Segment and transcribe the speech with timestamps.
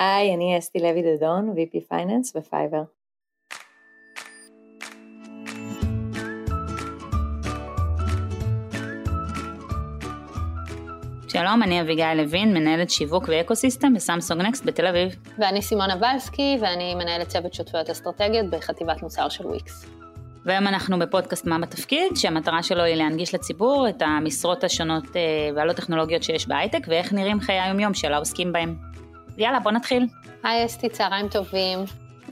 [0.00, 2.82] היי, אני אסתי לוי דדון, VP finance בפייבר.
[11.28, 15.16] שלום, אני אביגיל לוין, מנהלת שיווק ו ecosystem בסמסונג נקסט בתל אביב.
[15.38, 19.86] ואני סימונה ולסקי, ואני מנהלת צוות שותפויות אסטרטגיות בחטיבת מוצר של וויקס.
[20.44, 25.20] והיום אנחנו בפודקאסט מה בתפקיד, שהמטרה שלו היא להנגיש לציבור את המשרות השונות אה,
[25.56, 28.99] והלא טכנולוגיות שיש בהייטק, ואיך נראים חיי היומיום של העוסקים בהם.
[29.38, 30.06] יאללה, בוא נתחיל.
[30.42, 31.78] היי אסתי, צהריים טובים.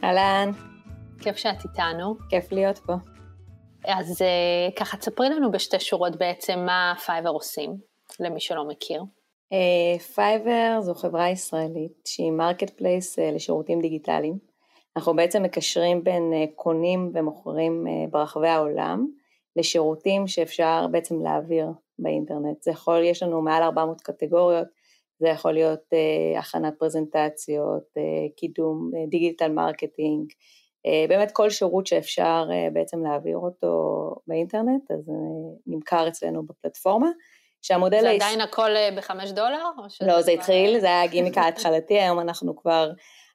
[0.05, 0.51] אהלן.
[1.21, 2.17] כיף שאת איתנו.
[2.31, 2.93] כיף להיות פה.
[3.85, 7.77] אז אה, ככה, תספרי לנו בשתי שורות בעצם מה פייבר עושים,
[8.21, 9.03] למי שלא מכיר.
[10.15, 14.39] פייבר אה, זו חברה ישראלית שהיא market place אה, לשירותים דיגיטליים.
[14.97, 19.07] אנחנו בעצם מקשרים בין אה, קונים ומוכרים אה, ברחבי העולם
[19.57, 21.67] לשירותים שאפשר בעצם להעביר
[21.99, 22.63] באינטרנט.
[22.63, 24.69] זה יכול, יש לנו מעל 400 קטגוריות,
[25.19, 30.31] זה יכול להיות אה, הכנת פרזנטציות, אה, קידום אה, digital marketing,
[30.87, 35.13] אה, באמת כל שירות שאפשר אה, בעצם להעביר אותו באינטרנט, אז אה,
[35.67, 37.09] נמכר אצלנו בפלטפורמה.
[37.63, 38.01] שהמודל...
[38.01, 38.23] זה היש...
[38.23, 39.65] עדיין הכל בחמש דולר?
[40.01, 42.91] לא, זה התחיל, זה היה הגימיק ההתחלתי, היום אנחנו כבר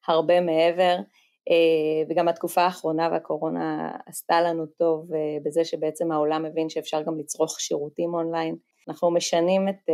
[0.08, 0.98] הרבה מעבר,
[2.10, 5.08] וגם התקופה האחרונה והקורונה עשתה לנו טוב
[5.46, 8.56] בזה שבעצם העולם מבין שאפשר גם לצרוך שירותים אונליין.
[8.88, 9.90] אנחנו משנים את,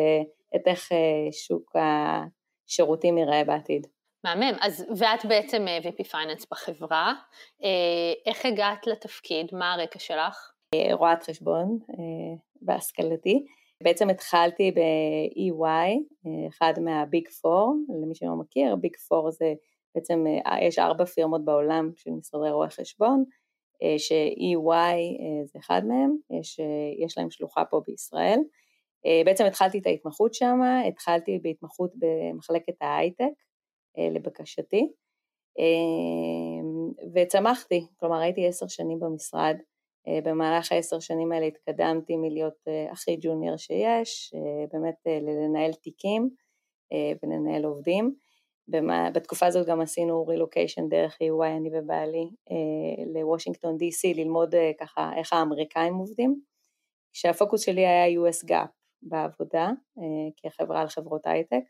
[0.56, 0.90] את איך
[1.32, 3.88] שוק השירותים ייראה בעתיד.
[4.24, 7.14] מהמם, אז ואת בעצם VP finance בחברה,
[8.26, 10.52] איך הגעת לתפקיד, מה הרקע שלך?
[10.92, 11.80] רואת חשבון
[12.62, 13.46] בהשכלתי.
[13.84, 15.90] בעצם התחלתי ב-EY,
[16.50, 19.54] אחד מה Big Four, למי שלא מכיר, ביג פור זה
[19.96, 20.26] בעצם,
[20.62, 23.24] יש ארבע פירמות בעולם של משרדי רואי חשבון,
[23.98, 24.98] ש-EY
[25.44, 26.60] זה אחד מהם, יש,
[27.06, 28.40] יש להם שלוחה פה בישראל.
[29.26, 33.34] בעצם התחלתי את ההתמחות שם, התחלתי בהתמחות במחלקת ההייטק,
[33.98, 34.92] לבקשתי,
[37.16, 39.56] וצמחתי, כלומר הייתי עשר שנים במשרד,
[40.24, 44.34] במהלך העשר שנים האלה התקדמתי מלהיות הכי ג'וניור שיש,
[44.74, 46.30] באמת לנהל תיקים
[47.24, 48.16] ולנהל עובדים.
[49.14, 52.30] בתקופה הזאת גם עשינו רילוקיישן דרך EY, אני ובעלי,
[53.14, 56.42] לוושינגטון DC, ללמוד ככה איך האמריקאים עובדים,
[57.14, 59.70] כשהפוקוס שלי היה US GAAP בעבודה,
[60.38, 61.64] כחברה על חברות הייטק.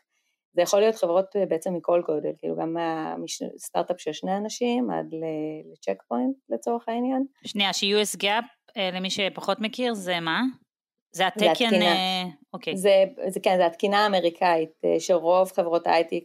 [0.54, 2.76] זה יכול להיות חברות בעצם מכל גודל, כאילו גם
[3.18, 5.14] מהסטארט-אפ של שני אנשים עד
[5.74, 7.26] לצ'ק פוינט לצורך העניין.
[7.46, 10.42] שנייה, ש-US GAAP, למי שפחות מכיר, זה מה?
[11.12, 11.86] זה התקן, זה
[12.54, 12.78] אוקיי.
[12.78, 16.24] זה, זה כן, זה התקינה האמריקאית, שרוב חברות הייטק,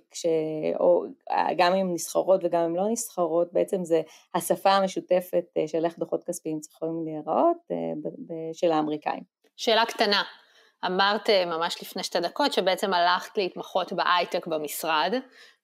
[1.56, 4.02] גם אם נסחרות וגם אם לא נסחרות, בעצם זה
[4.34, 7.56] השפה המשותפת של איך דוחות כספיים צריכים להיראות
[8.52, 9.22] של האמריקאים.
[9.56, 10.22] שאלה קטנה,
[10.86, 15.14] אמרת אה, ממש לפני שתי דקות שבעצם הלכת להתמחות בהייטק במשרד.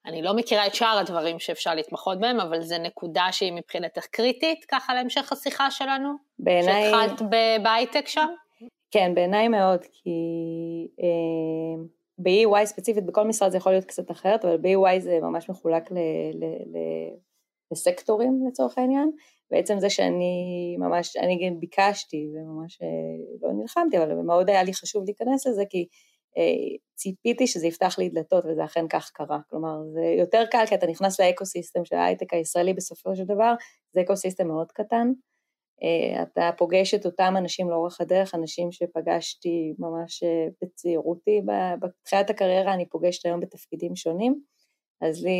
[0.07, 4.65] אני לא מכירה את שאר הדברים שאפשר להתמחות בהם, אבל זו נקודה שהיא מבחינתך קריטית,
[4.69, 6.13] ככה להמשך השיחה שלנו?
[6.39, 6.91] בעיניי...
[6.91, 7.23] שהתחלת
[7.63, 8.27] בהייטק שם?
[8.91, 10.11] כן, בעיניי מאוד, כי
[11.03, 11.85] אה,
[12.19, 15.95] ב-EY ספציפית, בכל משרד זה יכול להיות קצת אחרת, אבל ב-EY זה ממש מחולק ל,
[16.35, 16.79] ל, ל,
[17.73, 19.11] לסקטורים לצורך העניין,
[19.51, 22.89] בעצם זה שאני ממש, אני גם ביקשתי וממש אה,
[23.43, 25.87] לא נלחמתי, אבל מאוד היה לי חשוב להיכנס לזה, כי
[26.39, 29.39] אה, ציפיתי שזה יפתח לי דלתות, וזה אכן כך קרה.
[29.51, 33.55] כלומר, זה יותר קל כי אתה נכנס לאקו-סיסטם של ההייטק הישראלי בסופו של דבר,
[33.93, 35.13] זה ecosystem מאוד קטן.
[35.83, 40.25] אה, אתה פוגש את אותם אנשים לאורך הדרך, אנשים שפגשתי ממש
[40.63, 41.41] בצעירותי,
[41.81, 44.43] בתחילת הקריירה אני פוגשת היום בתפקידים שונים.
[45.03, 45.31] אז לי,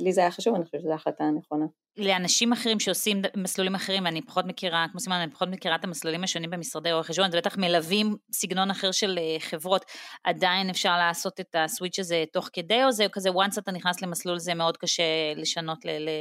[0.00, 1.64] לי זה היה חשוב, אני חושבת שזו החלטה הנכונה.
[1.96, 6.24] לאנשים אחרים שעושים מסלולים אחרים, ואני פחות מכירה, כמו סימן, אני פחות מכירה את המסלולים
[6.24, 9.84] השונים במשרדי רואי חשבון, זה בטח מלווים סגנון אחר של אה, חברות,
[10.24, 14.02] עדיין אפשר לעשות את ה switch הזה תוך כדי, או זה כזה, once אתה נכנס
[14.02, 15.78] למסלול זה מאוד קשה לשנות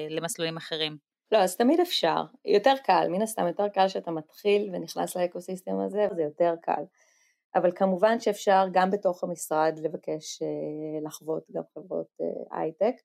[0.10, 0.98] למסלולים אחרים?
[1.32, 6.08] לא, אז תמיד אפשר, יותר קל, מן הסתם יותר קל שאתה מתחיל ונכנס לאקוסיסטם הזה,
[6.16, 6.84] זה יותר קל.
[7.56, 10.48] אבל כמובן שאפשר גם בתוך המשרד לבקש אה,
[11.08, 12.96] לחוות גם חברות אה, הייטק,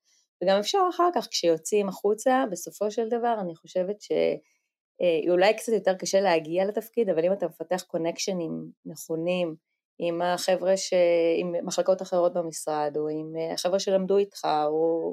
[0.42, 5.94] וגם אפשר אחר כך כשיוצאים החוצה, בסופו של דבר אני חושבת שאולי אה, קצת יותר
[5.94, 9.54] קשה להגיע לתפקיד, אבל אם אתה מפתח קונקשנים נכונים
[9.98, 10.94] עם החבר'ה, ש...
[11.36, 15.12] עם מחלקות אחרות במשרד, או עם החבר'ה שלמדו איתך, או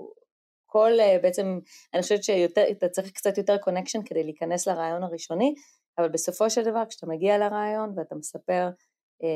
[0.65, 0.91] כל
[1.21, 1.59] בעצם,
[1.93, 5.53] אני חושבת שאתה צריך קצת יותר connection כדי להיכנס לרעיון הראשוני,
[5.97, 8.69] אבל בסופו של דבר כשאתה מגיע לרעיון ואתה מספר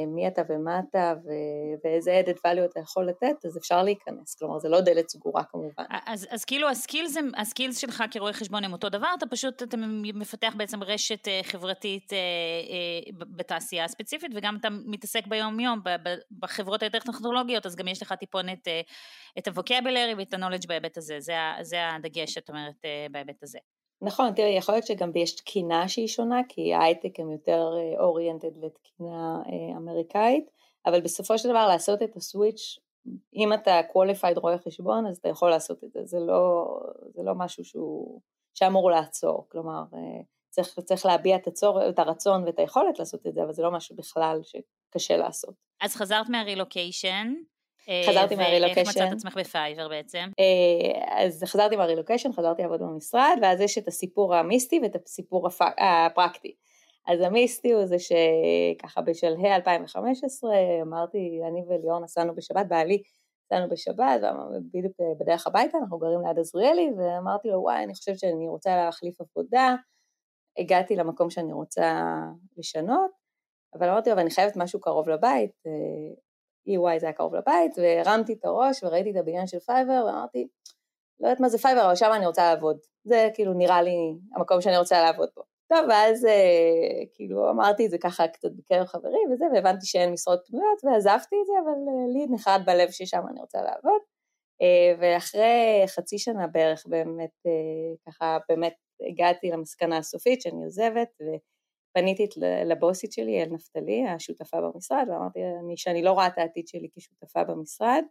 [0.08, 1.14] מי אתה ומה אתה
[1.84, 5.84] ואיזה added value אתה יכול לתת, אז אפשר להיכנס, כלומר זה לא דלת סגורה כמובן.
[6.06, 9.64] אז, אז כאילו ה skills, ה skills שלך כרואה חשבון הם אותו דבר, אתה פשוט,
[9.64, 9.78] אתה
[10.14, 12.18] מפתח בעצם רשת אה, חברתית אה,
[13.18, 15.82] בתעשייה הספציפית, וגם אתה מתעסק ביום יום
[16.40, 18.68] בחברות היותר טכנולוגיות, אז גם יש לך טיפונת
[19.38, 22.76] את הווקבולרי ואת הנולדג' בהיבט הזה, זה, זה הדגש, את אומרת,
[23.12, 23.58] בהיבט הזה.
[24.02, 28.68] נכון, תראי, יכול להיות שגם יש תקינה שהיא שונה, כי ההייטק הם יותר אוריינטד אה,
[28.68, 30.52] לתקינה אה, אמריקאית,
[30.86, 32.80] אבל בסופו של דבר לעשות את הסוויץ',
[33.36, 36.66] אם אתה qualified רואה חשבון, אז אתה יכול לעשות את זה, זה לא,
[37.14, 38.22] זה לא משהו שהוא,
[38.54, 43.34] שאמור לעצור, כלומר, אה, צריך, צריך להביע את, הצור, את הרצון ואת היכולת לעשות את
[43.34, 45.54] זה, אבל זה לא משהו בכלל שקשה לעשות.
[45.82, 47.34] אז חזרת מהרילוקיישן,
[48.10, 48.82] חזרתי מהרילוקיישן.
[48.86, 50.30] ואיך מצאת עצמך בפייבר בעצם?
[50.40, 55.48] אה, אז חזרתי מהרילוקיישן, חזרתי לעבוד במשרד, ואז יש את הסיפור המיסטי ואת הסיפור
[55.78, 56.56] הפרקטי.
[57.08, 60.52] אז המיסטי הוא זה שככה בשלהי 2015
[60.82, 63.02] אמרתי, אני וליאור נסענו בשבת, בעלי
[63.46, 64.22] נסענו בשבת,
[64.74, 69.22] בדיוק בדרך הביתה, אנחנו גרים ליד עזריאלי, ואמרתי לו, וואי, אני חושבת שאני רוצה להחליף
[69.22, 69.76] עבודה,
[70.58, 72.04] הגעתי למקום שאני רוצה
[72.58, 73.12] לשנות,
[73.74, 76.27] אבל אמרתי לו, אבל אני חייבת משהו קרוב לבית, אה,
[76.68, 80.48] EY זה היה קרוב לבית, והרמתי את הראש וראיתי את הבניין של פייבר, ואמרתי,
[81.20, 82.78] לא יודעת מה זה פייבר, אבל שם אני רוצה לעבוד.
[83.04, 83.96] זה כאילו נראה לי
[84.36, 85.44] המקום שאני רוצה לעבוד בו.
[85.70, 90.40] טוב, ואז אה, כאילו אמרתי את זה ככה קצת בקרב חברים וזה, והבנתי שאין משרות
[90.48, 94.02] פנויות, ועזבתי את זה, אבל אה, לי נחרט בלב ששם אני רוצה לעבוד.
[94.62, 97.30] אה, ואחרי חצי שנה בערך באמת,
[98.08, 98.74] ככה באמת
[99.10, 101.26] הגעתי למסקנה הסופית שאני עוזבת, ו...
[101.98, 102.28] פניתי
[102.66, 107.44] לבוסית שלי, אל נפתלי, השותפה במשרד, ואמרתי אני, שאני לא רואה את העתיד שלי כשותפה
[107.44, 108.04] במשרד,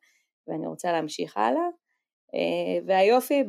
[0.46, 1.68] ואני רוצה להמשיך הלאה.
[2.34, 3.44] אה, והיופי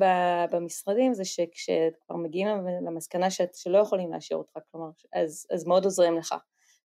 [0.51, 2.47] במשרדים זה שכשכבר מגיעים
[2.85, 6.35] למסקנה שלא יכולים להשאיר אותך, כלומר, אז, אז מאוד עוזרים לך.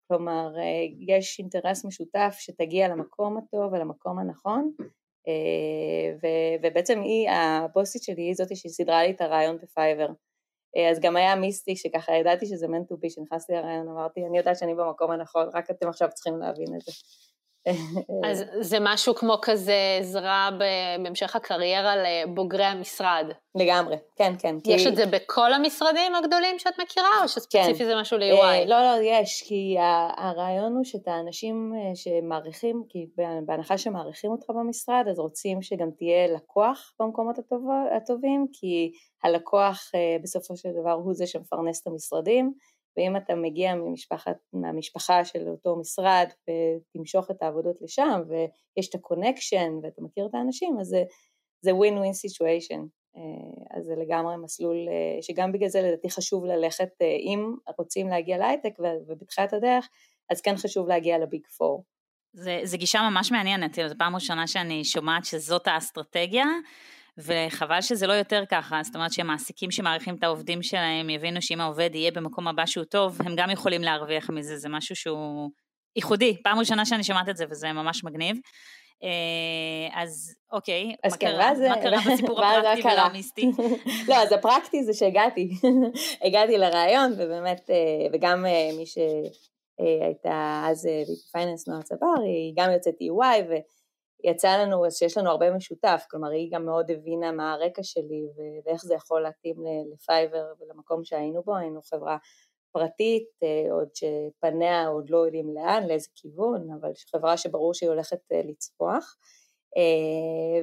[0.09, 4.73] כלומר, אה, יש אינטרס משותף שתגיע למקום הטוב ולמקום הנכון,
[5.29, 6.29] אה,
[6.63, 10.09] ובעצם היא, הבוסית שלי, היא זאתי שסידרה לי את הרעיון בפייבר.
[10.77, 14.59] אה, אז גם היה מיסטי שככה ידעתי שזה to be, שנכנסתי לרעיון, אמרתי, אני יודעת
[14.59, 16.93] שאני במקום הנכון, רק אתם עכשיו צריכים להבין את זה.
[18.25, 23.27] אז זה משהו כמו כזה עזרה בהמשך הקריירה לבוגרי המשרד.
[23.55, 24.57] לגמרי, כן, כן.
[24.67, 24.89] יש כי...
[24.89, 27.85] את זה בכל המשרדים הגדולים שאת מכירה, או שספציפי כן.
[27.85, 28.43] זה משהו ל-UI?
[28.43, 29.77] אה, לא, לא, יש, כי
[30.17, 33.07] הרעיון הוא שאת האנשים אה, שמעריכים, כי
[33.47, 37.67] בהנחה שמעריכים אותך במשרד, אז רוצים שגם תהיה לקוח במקומות הטוב,
[37.97, 38.93] הטובים, כי
[39.25, 42.53] הלקוח אה, בסופו של דבר הוא זה שמפרנס את המשרדים.
[43.01, 49.02] ואם אתה מגיע ממשפחת, מהמשפחה של אותו משרד ותמשוך את העבודות לשם ויש את ה
[49.02, 50.97] connection ואתה מכיר את האנשים אז
[51.63, 52.81] זה, win situation
[53.17, 58.09] אה, אז זה לגמרי מסלול אה, שגם בגלל זה לדעתי חשוב ללכת אה, אם רוצים
[58.09, 58.73] להגיע להייטק
[59.09, 59.89] ובתחילת הדרך
[60.31, 61.85] אז כן חשוב להגיע לביג פור.
[62.33, 66.47] זה, זה גישה ממש מעניינת, זו פעם ראשונה שאני שומעת שזאת האסטרטגיה
[67.19, 71.91] וחבל שזה לא יותר ככה, זאת אומרת שמעסיקים שמעריכים את העובדים שלהם יבינו שאם העובד
[71.95, 75.51] יהיה במקום הבא שהוא טוב, הם גם יכולים להרוויח מזה, זה משהו שהוא
[75.97, 78.37] ייחודי, פעם ראשונה שאני שומעת את זה וזה ממש מגניב.
[79.03, 83.51] אה, אז אוקיי, אז מה, כן, קרה, זה, מה קרה בסיפור הפרקטי ולא המיסטי?
[84.09, 85.51] לא, אז הפרקטי זה שהגעתי,
[86.27, 90.89] הגעתי לרעיון ובאמת, אה, וגם אה, מי שהייתה אז
[91.33, 93.43] פייננס נועה צבר, היא גם יוצאת EY
[94.25, 98.23] יצא לנו, שיש לנו הרבה משותף, כלומר היא גם מאוד הבינה מה הרקע שלי
[98.65, 99.57] ואיך זה יכול להתאים
[99.93, 102.17] לפייבר ולמקום שהיינו בו, היינו חברה
[102.73, 108.21] פרטית, אה, עוד שפניה עוד לא יודעים לאן, לאיזה כיוון, אבל חברה שברור שהיא הולכת
[108.33, 109.17] אה, לצפוח.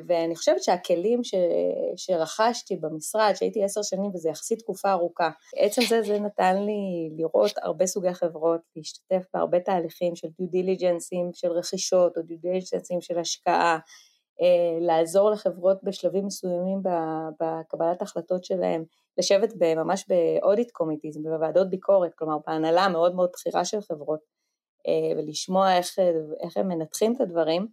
[0.08, 1.36] ואני חושבת שהכלים ש,
[1.96, 7.52] שרכשתי במשרד, שהייתי עשר שנים וזה יחסית תקופה ארוכה, עצם זה זה נתן לי לראות
[7.62, 12.90] הרבה סוגי חברות, להשתתף בהרבה תהליכים של due diligence ים של רכישות או due diligence
[12.90, 13.80] ים של השקעה,
[14.42, 16.82] אה, לעזור לחברות בשלבים מסוימים
[17.40, 18.84] בקבלת החלטות שלהם,
[19.18, 24.20] לשבת ממש ב audit committees, בוועדות ביקורת, כלומר בהנהלה מאוד מאוד בכירה של חברות,
[24.88, 26.00] אה, ולשמוע איך,
[26.44, 27.68] איך הם מנתחים את הדברים.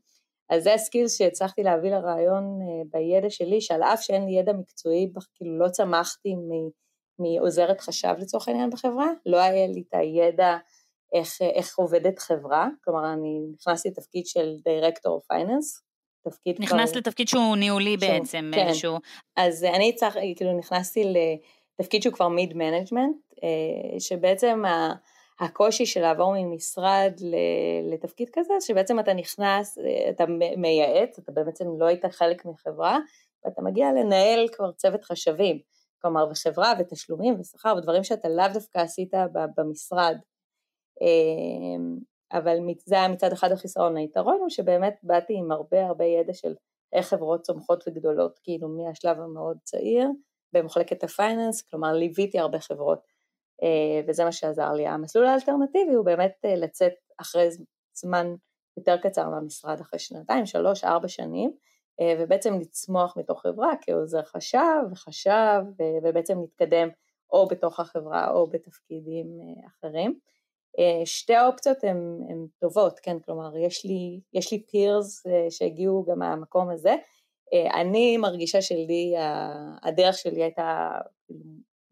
[0.50, 4.52] אז זה ה skills שהצלחתי להביא לרעיון אה, בידע שלי, שעל אף שאין לי ידע
[4.52, 6.34] מקצועי, כאילו לא צמחתי
[7.18, 10.56] מעוזרת חשב לצורך העניין בחברה, לא היה לי את הידע
[11.14, 15.82] איך, איך עובדת חברה, כלומר אני נכנסתי לתפקיד של director finance,
[16.28, 17.00] תפקיד נכנס כבר...
[17.00, 18.68] לתפקיד שהוא ניהולי שהוא, בעצם, כן.
[18.68, 18.96] איזשהו...
[19.36, 21.04] אז אני צריך, כאילו נכנסתי
[21.78, 24.92] לתפקיד שהוא כבר מיד management, אה, שבעצם ה...
[25.40, 27.12] הקושי של לעבור ממשרד
[27.92, 29.78] לתפקיד כזה, שבעצם אתה נכנס,
[30.10, 30.24] אתה
[30.56, 32.98] מייעץ, אתה בעצם לא היית חלק מחברה,
[33.44, 35.58] ואתה מגיע לנהל כבר צוות חשבים,
[36.02, 39.14] כלומר וחברה ותשלומים ושכר ודברים שאתה לאו דווקא עשית
[39.56, 40.16] במשרד.
[41.00, 41.96] אמ,
[42.32, 46.54] אבל זה היה מצד אחד החיסרון, היתרון הוא שבאמת באתי עם הרבה הרבה ידע של
[46.92, 50.08] איך חברות צומחות וגדולות, כאילו מהשלב המאוד צעיר
[50.52, 52.98] במחלקת הפייננס, כלומר ליוויתי הרבה חברות.
[52.98, 53.13] אה,
[54.08, 54.86] וזה מה שעזר לי.
[54.86, 57.48] המסלול האלטרנטיבי הוא באמת אה, לצאת אחרי
[57.94, 58.34] זמן
[58.76, 61.52] יותר קצר מהמשרד, אחרי שנתיים, שלוש, ארבע שנים,
[62.00, 65.62] אה, ובעצם לצמוח מתוך חברה כעוזר חשב וחשב
[66.02, 66.88] ובעצם להתקדם
[67.30, 69.26] או בתוך החברה או בתפקידים
[69.66, 70.18] אחרים.
[71.04, 76.94] שתי האופציות הן טובות, כן, כלומר יש לי, יש לי פירס שהגיעו גם מהמקום הזה,
[77.74, 79.14] אני מרגישה שלי,
[79.82, 80.90] הדרך שלי הייתה
[81.26, 81.44] כאילו,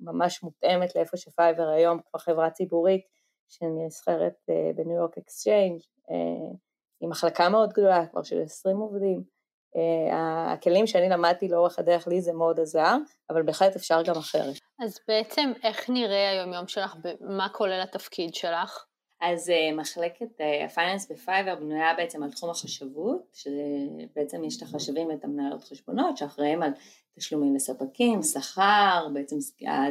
[0.05, 3.03] ממש מותאמת לאיפה שפייבר היום, כבר חברה ציבורית
[3.49, 5.81] שנסחרת אה, בניו יורק exchange,
[6.11, 6.57] אה,
[7.01, 9.23] עם מחלקה מאוד גדולה, כבר של 20 עובדים.
[9.77, 12.97] אה, הכלים שאני למדתי לאורך הדרך לי זה מאוד עזר,
[13.31, 14.55] אבל בהחלט אפשר גם אחרת.
[14.85, 18.87] אז בעצם איך נראה היום יום שלך, מה כולל התפקיד שלך?
[19.23, 24.63] אז uh, מחלקת ה finance uh, בפייבר בנויה בעצם על תחום החשבות, שבעצם יש את
[24.63, 26.71] החשבים ואת המנהלות חשבונות שאחראים על
[27.19, 29.37] תשלומים לספקים, שכר, בעצם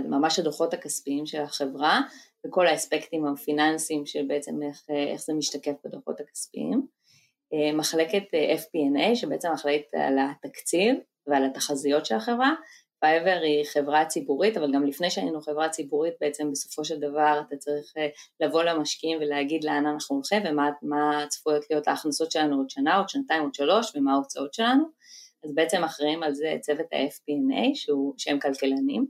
[0.10, 2.02] ממש הדוחות הכספיים של החברה
[2.48, 6.88] וכל האספקטים הפיננסיים של בעצם איך, איך זה משתקף בדוחות הכספיים.
[7.54, 8.24] Uh, מחלקת
[8.60, 10.96] FP&A שבעצם אחראית על התקציב
[11.28, 12.54] ועל התחזיות של החברה,
[13.02, 17.56] פייבר היא חברה ציבורית, אבל גם לפני שהיינו חברה ציבורית, בעצם בסופו של דבר אתה
[17.58, 18.08] צריך אה,
[18.40, 23.44] לבוא למשקיעים ולהגיד לאן אנחנו הולכים ומה צפויות להיות ההכנסות שלנו עוד שנה, עוד שנתיים,
[23.44, 24.84] עוד שלוש, ומה ההוצאות שלנו.
[25.44, 27.76] אז בעצם אחראים על זה צוות ה-FP&A,
[28.18, 29.06] שהם כלכלנים.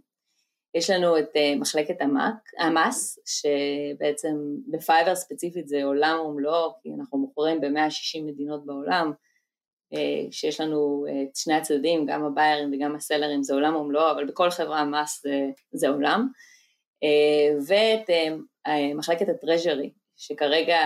[0.75, 1.95] יש לנו את uh, מחלקת
[2.59, 4.35] המס, שבעצם
[4.67, 9.11] בפייבר ספציפית זה עולם ומלואו, כי אנחנו מוכרים ב-160 מדינות בעולם,
[9.93, 14.25] אה, שיש לנו אה, את שני הצדדים, גם הביירים וגם הסלרים זה עולם ומלואו, אבל
[14.25, 16.27] בכל חברה מס זה, זה עולם,
[17.03, 18.09] אה, ואת
[18.95, 20.79] מחלקת הטרז'רי, שכרגע,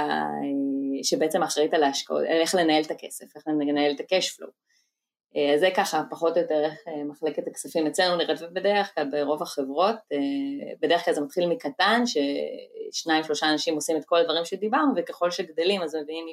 [1.04, 4.65] שבעצם אחראית על ההשקעות, איך לנהל את הכסף, איך לנהל את ה-cash flow.
[5.54, 9.96] אז זה ככה פחות או יותר איך מחלקת הכספים אצלנו נראית בדרך כלל ברוב החברות,
[10.82, 15.82] בדרך כלל זה מתחיל מקטן ששניים שלושה אנשים עושים את כל הדברים שדיברנו וככל שגדלים
[15.82, 16.26] אז מביאים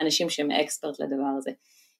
[0.00, 1.50] אנשים שהם אקספרט לדבר הזה.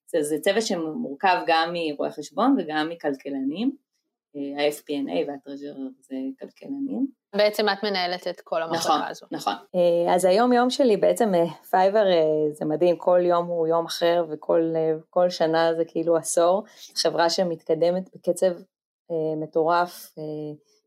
[0.06, 3.89] זה, זה צוות שמורכב גם מרואי חשבון וגם מכלכלנים, אה,
[4.34, 7.06] ה-FP&A והטרז'ר זה כלכלנים.
[7.36, 9.26] בעצם את מנהלת את כל המחלקה נכון, הזו.
[9.30, 9.52] נכון.
[9.74, 11.32] אה, אז היום יום שלי בעצם
[11.70, 16.64] פייבר אה, זה מדהים, כל יום הוא יום אחר וכל שנה זה כאילו עשור,
[16.96, 18.52] חברה שמתקדמת בקצב
[19.36, 20.14] מטורף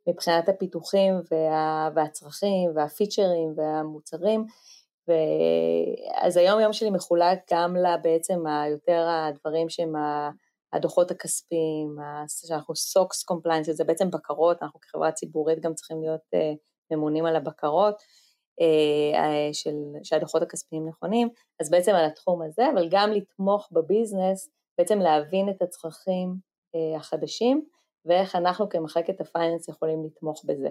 [0.08, 4.46] מבחינת הפיתוחים וה, והצרכים וה features והמוצרים.
[6.22, 9.94] אז היום יום שלי מחולק גם לבעצם היותר הדברים שהם
[10.74, 11.96] הדוחות הכספיים,
[12.48, 16.58] שאנחנו SOX compliance, זה בעצם בקרות, אנחנו כחברה ציבורית גם צריכים להיות uh,
[16.92, 17.96] ממונים על הבקרות,
[18.62, 21.30] uh, של, שהדוחות הכספיים נכונים,
[21.62, 26.36] אז בעצם על התחום הזה, אבל גם לתמוך ב business, בעצם להבין את הצרכים
[26.98, 27.66] החדשים,
[28.06, 30.70] ואיך אנחנו כמחלקת ה finance יכולים לתמוך בזה.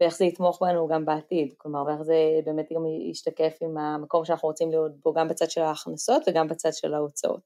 [0.00, 4.48] ואיך זה יתמוך בנו גם בעתיד, כלומר ואיך זה באמת גם ישתקף עם המקום שאנחנו
[4.48, 7.40] רוצים להיות בו גם בצד של ההכנסות וגם בצד של ההוצאות.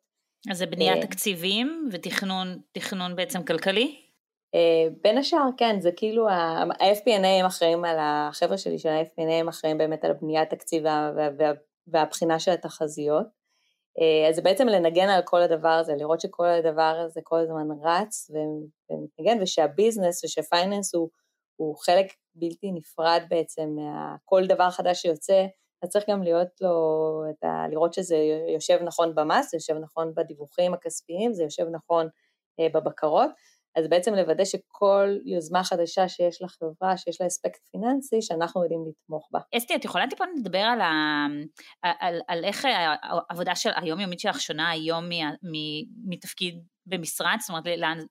[0.50, 4.02] אז זה בניית אה, תקציבים ותכנון בעצם כלכלי?
[4.54, 9.48] אה, בין השאר כן, זה כאילו ה-FP&A הם אחראים על החבר'ה שלי של ה-FP&A הם
[9.48, 10.84] אחראים באמת על בניית תקציב
[11.86, 13.26] והבחינה של התחזיות.
[14.00, 17.66] אה, אז זה בעצם לנגן על כל הדבר הזה, לראות שכל הדבר הזה כל הזמן
[17.82, 18.30] רץ
[18.90, 21.08] ומתנגן ושהביזנס ושהפייננס הוא
[21.56, 25.46] הוא חלק בלתי נפרד בעצם מכל דבר חדש שיוצא,
[25.82, 28.16] אז צריך גם להיות לו, את ה, לראות שזה
[28.54, 32.08] יושב נכון במס, זה יושב נכון בדיווחים הכספיים, זה יושב נכון
[32.60, 33.30] אה, בבקרות,
[33.76, 39.28] אז בעצם לוודא שכל יוזמה חדשה שיש לחברה, שיש לה אספקט פיננסי, שאנחנו יודעים לתמוך
[39.32, 39.40] בה.
[39.56, 41.26] אסתי, את יכולה טיפה לדבר על, ה,
[41.82, 45.04] על, על איך העבודה של היומיומית שלך שונה היום
[46.04, 47.64] מתפקיד במשרד, זאת אומרת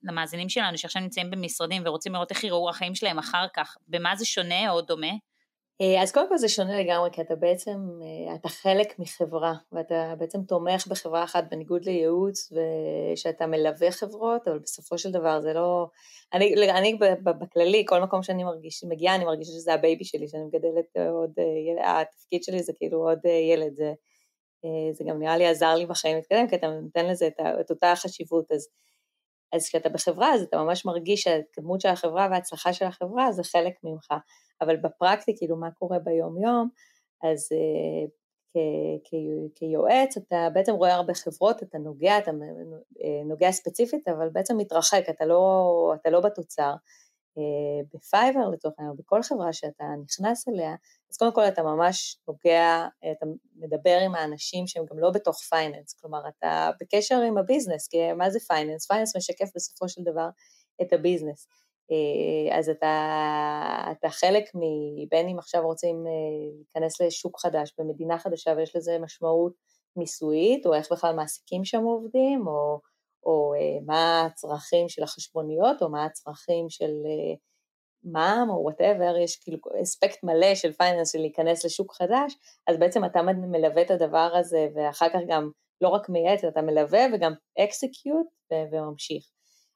[0.03, 4.25] למאזינים שלנו שעכשיו נמצאים במשרדים ורוצים לראות איך יראו החיים שלהם אחר כך, במה זה
[4.25, 5.11] שונה או דומה?
[5.81, 10.13] אה, אז קודם כל זה שונה לגמרי, כי אתה בעצם, אה, אתה חלק מחברה, ואתה
[10.17, 15.87] בעצם תומך בחברה אחת בניגוד לייעוץ, ושאתה מלווה חברות, אבל בסופו של דבר זה לא...
[16.33, 20.43] אני, אני בכללי, כל מקום שאני מרגיש, מגיעה, אני מרגישה שזה ה baby שלי, שאני
[20.43, 21.31] מגדלת עוד
[21.69, 23.93] ילד, התפקיד שלי זה כאילו עוד ילד, זה,
[24.65, 27.69] אה, זה גם נראה לי עזר לי בחיים להתקדם, כי אתה נותן לזה את, את
[27.69, 28.67] אותה החשיבות, אז,
[29.53, 33.73] אז כשאתה בחברה, אז אתה ממש מרגיש שההתקדמות של החברה וההצלחה של החברה זה חלק
[33.83, 34.07] ממך.
[34.61, 36.69] אבל ב practi, כאילו מה קורה ביום-יום,
[37.23, 38.09] אז uh,
[38.53, 44.29] כ- כ- כיועץ אתה בעצם רואה הרבה חברות, אתה נוגע, אתה אה, נוגע ספציפית, אבל
[44.29, 46.73] בעצם מתרחק, אתה לא, אתה לא בתוצר.
[47.93, 50.75] בפייבר לצורך העניין, בכל חברה שאתה נכנס אליה,
[51.11, 55.93] אז קודם כל אתה ממש נוגע, אתה מדבר עם האנשים שהם גם לא בתוך finance,
[55.93, 58.87] כלומר אתה בקשר עם ה business, כי מה זה finance?
[58.87, 60.29] Finance משקף בסופו של דבר
[60.81, 61.47] את ה business.
[61.91, 62.93] אה, אז אתה,
[63.91, 64.59] אתה חלק מ...
[65.09, 66.11] בין אם עכשיו רוצים אה,
[66.57, 69.53] להיכנס לשוק חדש במדינה חדשה ויש לזה משמעות
[69.95, 72.79] מיסויית, או איך בכלל מעסיקים שם עובדים, או,
[73.23, 76.91] או אה, מה הצרכים של החשבוניות, או מה הצרכים של
[78.03, 82.35] מע"מ או whatever, יש כאילו אספקט מלא של finance של להיכנס לשוק חדש,
[82.67, 85.49] אז בעצם אתה מלווה את הדבר הזה, ואחר כך גם
[85.81, 88.27] לא רק מייעץ, אתה מלווה וגם אקסקיוט
[88.71, 89.34] וממשיך.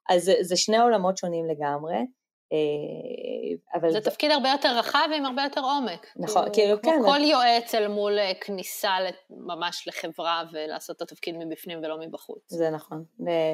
[0.09, 2.05] אז זה, זה שני עולמות שונים לגמרי.
[2.53, 3.91] אה, אבל...
[3.91, 6.07] זה תפקיד הרבה יותר רחב ועם הרבה יותר עומק.
[6.15, 7.01] נכון, כאילו, כאילו כן.
[7.01, 8.95] כמו כל יועץ אל מול אה, כניסה
[9.29, 12.41] ממש לחברה ולעשות את התפקיד מבפנים ולא מבחוץ.
[12.47, 13.03] זה נכון,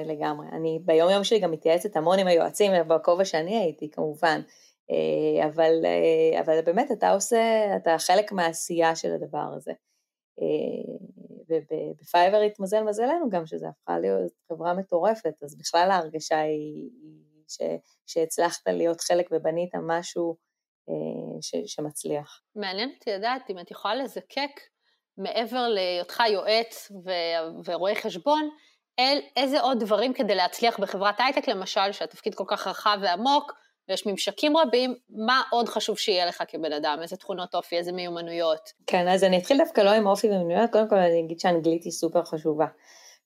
[0.06, 0.48] לגמרי.
[0.52, 4.42] אני ביום יום שלי גם מתייעצת המון עם היועצים, בכובע שאני הייתי כמובן,
[4.92, 5.74] אה, אבל,
[6.40, 9.72] אבל באמת אתה עושה, אתה חלק מהעשייה של הדבר הזה.
[11.50, 16.90] ובפייבר התמזל מזלנו גם שזה הפכה להיות חברה מטורפת, אז בכלל ההרגשה היא,
[17.48, 17.58] ש,
[18.06, 20.36] שהצלחת להיות חלק ובנית משהו
[20.90, 22.42] אה, ש, שמצליח.
[22.56, 24.62] מעניין אותי לדעת אם את יכולה לזקק
[25.18, 28.50] מעבר להיותך יועץ ו- ורואה חשבון,
[29.00, 33.52] אל איזה עוד דברים כדי להצליח בחברת הייטק למשל, שהתפקיד כל כך רחב ועמוק,
[33.90, 37.00] ויש ממשקים רבים, מה עוד חשוב שיהיה לך כבן אדם?
[37.02, 38.70] איזה תכונות אופי, איזה מיומנויות?
[38.88, 41.92] כן, אז אני אתחיל דווקא לא עם אופי ומיומנויות, קודם כל אני אגיד שאנגלית היא
[41.92, 42.68] סופר חשובה.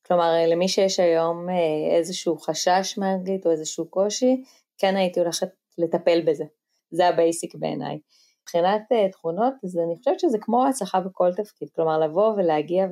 [0.07, 4.43] כלומר, למי שיש היום אה, איזשהו חשש מאנגלית או איזשהו קושי,
[4.77, 6.43] כן הייתי הולכת לטפל בזה.
[6.91, 7.99] זה ה basic בעיניי.
[8.41, 12.85] מבחינת אה, תכונות, אז אני חושבת שזה כמו הצלחה בכל תפקיד, כלומר לבוא ולהגיע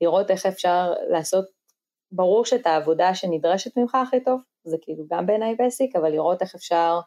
[0.00, 1.44] ולראות איך אפשר לעשות,
[2.12, 6.54] ברור שאת העבודה שנדרשת ממך הכי טוב, זה כאילו גם בעיניי basic, אבל לראות איך
[6.54, 7.00] אפשר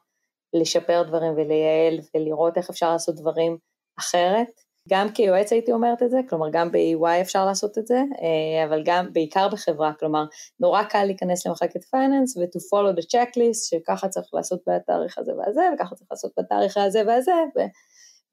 [0.54, 3.58] לשפר דברים ולייעל ולראות איך אפשר לעשות דברים
[4.00, 4.48] אחרת.
[4.89, 8.82] גם כיועץ הייתי אומרת את זה, כלומר גם ב-EY אפשר לעשות את זה, אה, אבל
[8.86, 10.25] גם בעיקר בחברה, כלומר
[10.60, 15.62] נורא קל להיכנס למחלקת פייננס ו-to follow the checklist, שככה צריך לעשות בתאריך הזה והזה,
[15.74, 17.70] וככה צריך לעשות בתאריך הזה והזה, ו-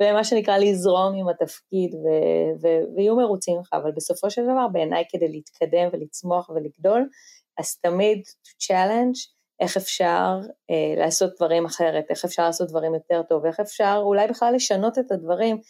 [0.03, 5.05] ומה שנקרא לזרום עם התפקיד ו- ו- ויהיו מרוצים לך, אבל בסופו של דבר בעיניי
[5.09, 7.09] כדי להתקדם ולצמוח ולגדול,
[7.59, 10.39] אז תמיד to challenge איך אפשר
[10.71, 14.99] אה, לעשות דברים אחרת, איך אפשר לעשות דברים יותר טוב, איך אפשר אולי בכלל לשנות
[14.99, 15.61] את הדברים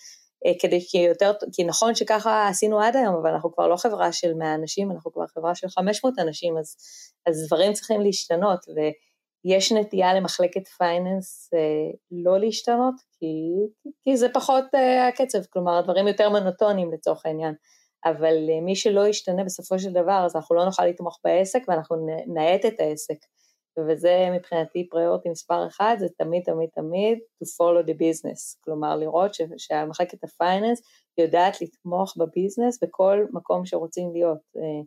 [0.47, 4.35] אה, כדי שיותר, כי נכון שככה עשינו עד היום, אבל אנחנו כבר לא חברה של
[4.35, 6.77] 100 אנשים, אנחנו כבר חברה של 500 אנשים, אז,
[7.27, 11.59] אז דברים צריכים להשתנות, ויש נטייה למחלקת פייננס אה,
[12.11, 13.27] לא להשתנות, כי,
[14.05, 17.55] כי זה פחות אה, הקצב, כלומר הדברים יותר מונוטונים לצורך העניין.
[18.11, 21.97] אבל אה, מי שלא ישתנה בסופו של דבר, אז אנחנו לא נוכל לתמוך בעסק ואנחנו
[22.27, 23.19] נאט את העסק.
[23.79, 29.35] וזה מבחינתי priority מספר אחד, זה תמיד תמיד תמיד to follow the business, כלומר לראות
[29.35, 30.83] ש, שהמחלקת ה finance
[31.19, 34.39] יודעת לתמוך ב business בכל מקום שרוצים להיות.
[34.57, 34.83] אה,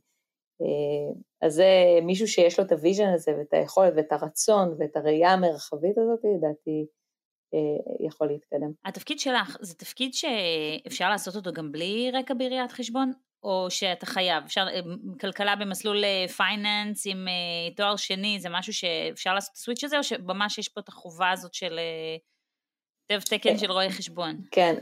[0.61, 4.95] אה, אז זה מישהו שיש לו את ה vision הזה ואת היכולת ואת הרצון ואת
[4.97, 6.85] הראייה המרחבית הזאת, לדעתי
[8.07, 8.71] יכול להתקדם.
[8.85, 13.11] התפקיד שלך זה תפקיד שאפשר לעשות אותו גם בלי רקע בראיית חשבון?
[13.43, 14.79] או שאתה חייב, אפשר, אה,
[15.21, 16.03] כלכלה במסלול
[16.37, 20.69] פייננס עם uh, תואר שני, זה משהו שאפשר לעשות את הסוויץ' הזה, או שממש יש
[20.69, 21.79] פה את החובה הזאת של
[23.09, 24.41] תו תקן של רואי חשבון?
[24.51, 24.75] כן,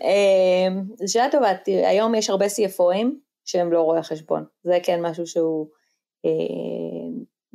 [0.96, 3.08] זו שאלה טובה, היום יש הרבה CFOים
[3.46, 5.68] שהם לא רואי חשבון, זה כן משהו שהוא,
[6.26, 6.32] אה,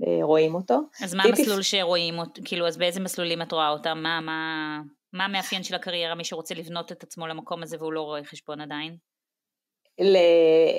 [0.06, 0.80] אה, רואים אותו.
[1.02, 3.98] אז מה המסלול שרואים אותו, כאילו, אז באיזה מסלולים את רואה אותם?
[4.02, 4.80] מה, מה,
[5.12, 8.60] מה המאפיין של הקריירה, מי שרוצה לבנות את עצמו למקום הזה והוא לא רואה חשבון
[8.60, 8.96] עדיין?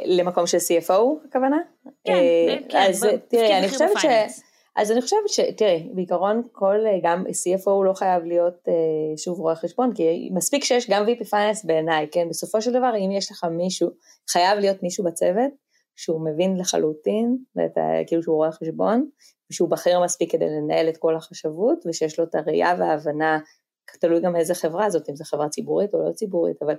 [0.06, 1.58] למקום של CFO הכוונה?
[2.04, 4.06] כן, אה, כן, אז תראי, אני חושבת ש...
[4.76, 5.39] אז אני חושבת ש...
[5.58, 8.67] תראי, בעיקרון כל, גם CFO לא חייב להיות
[9.17, 12.30] שוב רואה חשבון, כי מספיק שיש גם VP פייננס בעיניי, כן?
[12.30, 13.89] בסופו של דבר, אם יש לך מישהו,
[14.30, 15.52] חייב להיות מישהו בצוות,
[15.96, 19.10] שהוא מבין לחלוטין, ואת, כאילו שהוא רואה חשבון,
[19.52, 23.39] ושהוא בכיר מספיק כדי לנהל את כל החשבות, ושיש לו את הראייה וההבנה,
[24.00, 26.76] תלוי גם איזה חברה זאת, אם זו חברה ציבורית או לא ציבורית, אבל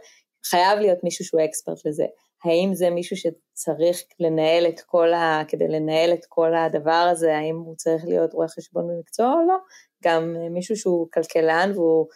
[0.46, 2.04] חייב להיות מישהו שהוא אקספרט לזה.
[2.44, 5.42] האם זה מישהו שצריך לנהל את כל ה...
[5.48, 9.56] כדי לנהל את כל הדבר הזה, האם הוא צריך להיות רואה חשבון במקצוע או לא?
[10.04, 12.06] גם מישהו שהוא כלכלן והוא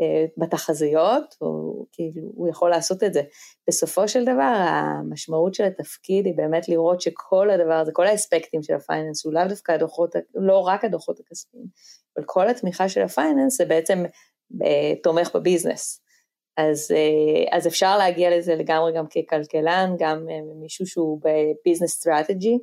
[0.00, 3.22] אה, בתחזיות, או כאילו הוא יכול לעשות את זה.
[3.68, 8.74] בסופו של דבר המשמעות של התפקיד היא באמת לראות שכל הדבר הזה, כל האספקטים של
[8.74, 11.66] הפייננס, הוא לאו דווקא הדוחות, לא רק הדוחות הכספיים,
[12.16, 14.10] אבל כל התמיכה של ה finance זה בעצם אה,
[15.02, 16.02] תומך ב business.
[16.56, 20.26] אז, אה, אז אפשר להגיע לזה לגמרי גם ככלכלן, גם
[20.60, 22.58] מישהו שהוא ב business strategy,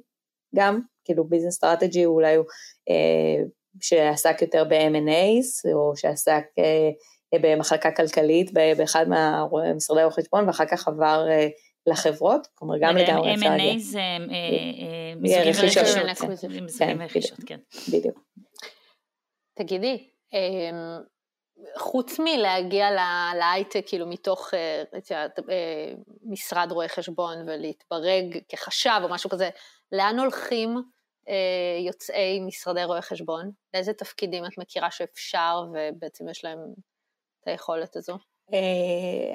[0.55, 2.45] גם, כאילו business strategy אולי הוא
[3.81, 6.45] שעסק יותר ב- M&A's, או שעסק
[7.35, 11.25] במחלקה כלכלית באחד ממשרדי רואי חשבון, ואחר כך עבר
[11.87, 13.73] לחברות, כלומר גם לגמרי אפשר להגיע.
[13.73, 13.99] M&A זה
[15.19, 17.59] מיזוגים ורכישות, כן.
[17.91, 18.19] בדיוק.
[19.57, 20.09] תגידי,
[21.77, 22.87] חוץ מלהגיע
[23.37, 24.53] להייטק, כאילו מתוך
[26.23, 29.49] משרד רואי חשבון ולהתברג כחשב או משהו כזה,
[29.91, 30.81] לאן הולכים
[31.85, 33.51] יוצאי משרדי רואי חשבון?
[33.73, 36.59] לאיזה תפקידים את מכירה שאפשר ובעצם יש להם
[37.41, 38.17] את היכולת הזו?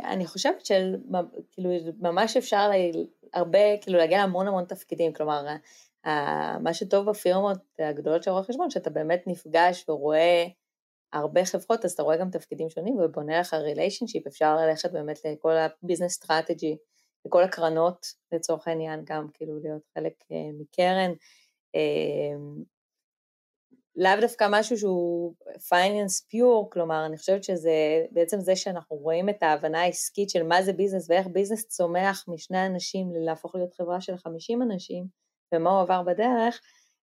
[0.05, 2.71] אני חושבת שכאילו ממש אפשר
[3.35, 5.47] הרבה, כאילו להגיע להמון המון תפקידים, כלומר
[6.61, 10.47] מה שטוב בפירמות הגדולות של רואי חשבון, שאתה באמת נפגש ורואה
[11.13, 15.53] הרבה חברות, אז אתה רואה גם תפקידים שונים ובונה לך relationship, אפשר ללכת באמת לכל
[15.53, 16.77] ה business strategy,
[17.27, 20.15] לכל הקרנות לצורך העניין, גם כאילו להיות חלק
[20.61, 21.13] מקרן.
[23.97, 25.35] לאו דווקא משהו שהוא
[25.69, 30.63] finance pure, כלומר אני חושבת שזה בעצם זה שאנחנו רואים את ההבנה העסקית של מה
[30.63, 35.05] זה business ואיך business צומח משני אנשים להפוך להיות חברה של 50 אנשים
[35.55, 36.61] ומה הוא עבר בדרך,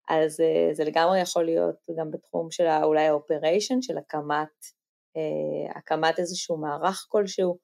[0.10, 4.65] אז uh, זה לגמרי יכול להיות גם בתחום של אולי ה operation, של הקמת,
[5.17, 7.58] uh, הקמת איזשהו מערך כלשהו,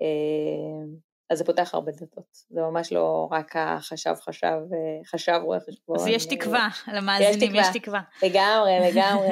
[0.00, 0.98] uh,
[1.30, 4.58] אז זה פותח הרבה דלתות, זה ממש לא רק החשב חשב,
[5.06, 5.96] חשב רואה חשבון.
[5.96, 8.00] אז יש תקווה, למאזינים יש תקווה.
[8.22, 9.28] לגמרי, לגמרי.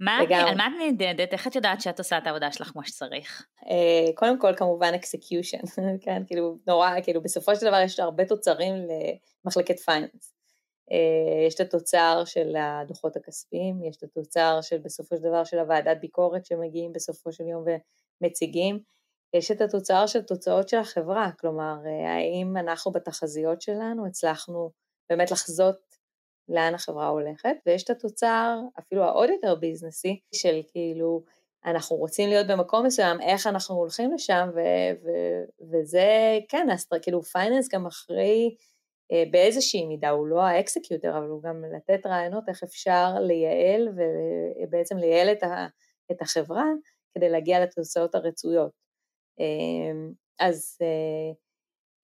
[0.00, 0.50] מה, לגמרי.
[0.50, 1.32] על מה את נמדדת?
[1.32, 3.46] איך את יודעת שאת עושה את העבודה שלך כמו שצריך?
[4.14, 5.58] קודם כל כמובן execution,
[6.04, 8.74] כן, כאילו נורא, כאילו בסופו של דבר יש הרבה תוצרים
[9.44, 10.31] למחלקת פייננס.
[11.46, 15.96] יש את התוצר של הדוחות הכספיים, יש את התוצר של בסופו של דבר של הוועדת
[16.00, 17.64] ביקורת שמגיעים בסופו של יום
[18.20, 18.78] ומציגים.
[19.34, 24.70] יש את התוצר של תוצאות של החברה, כלומר, האם אנחנו בתחזיות שלנו הצלחנו
[25.10, 25.96] באמת לחזות
[26.48, 31.22] לאן החברה הולכת, ויש את התוצר, אפילו העוד יותר ביזנסי, של כאילו,
[31.64, 37.22] אנחנו רוצים להיות במקום מסוים, איך אנחנו הולכים לשם, ו- ו- וזה, כן, אסטר, כאילו
[37.22, 38.54] finance גם אחראי
[39.30, 44.96] באיזושהי מידה, הוא לא ה executor, אבל הוא גם לתת רעיונות איך אפשר לייעל, ובעצם
[44.96, 45.66] לייעל את, ה-
[46.12, 46.64] את החברה,
[47.14, 48.70] כדי להגיע לתוצאות הרצויות.
[49.40, 51.32] אמ, אז, אה,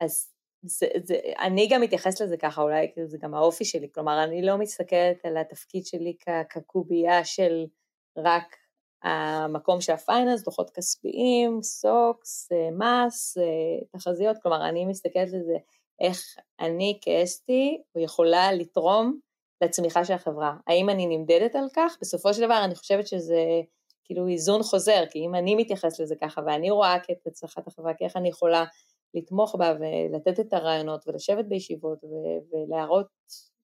[0.01, 4.43] אז זה, זה, אני גם מתייחסת לזה ככה, אולי זה גם האופי שלי, כלומר אני
[4.43, 6.17] לא מסתכלת על התפקיד שלי
[6.51, 7.67] כקובייה של
[8.19, 8.57] רק
[9.03, 15.57] המקום של הפייננס, דוחות כספיים, סוקס, אה, מס, אה, תחזיות, כלומר אני מסתכלת על זה
[16.01, 19.19] איך אני כאסתי יכולה לתרום
[19.65, 20.55] לצמיחה של החברה.
[20.67, 21.97] האם אני נמדדת על כך?
[22.01, 23.43] בסופו של דבר אני חושבת שזה
[24.05, 28.05] כאילו איזון חוזר, כי אם אני מתייחס לזה ככה ואני רואה את הצלחת החברה, כי
[28.05, 28.65] איך אני יכולה
[29.15, 31.99] לתמוך בה ולתת את הרעיונות ולשבת בישיבות
[32.53, 33.07] ולהראות,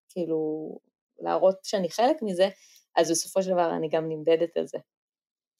[0.09, 0.70] כאילו,
[1.18, 2.49] להראות שאני חלק מזה,
[2.97, 4.79] אז בסופו של דבר אני גם נמדדת על זה.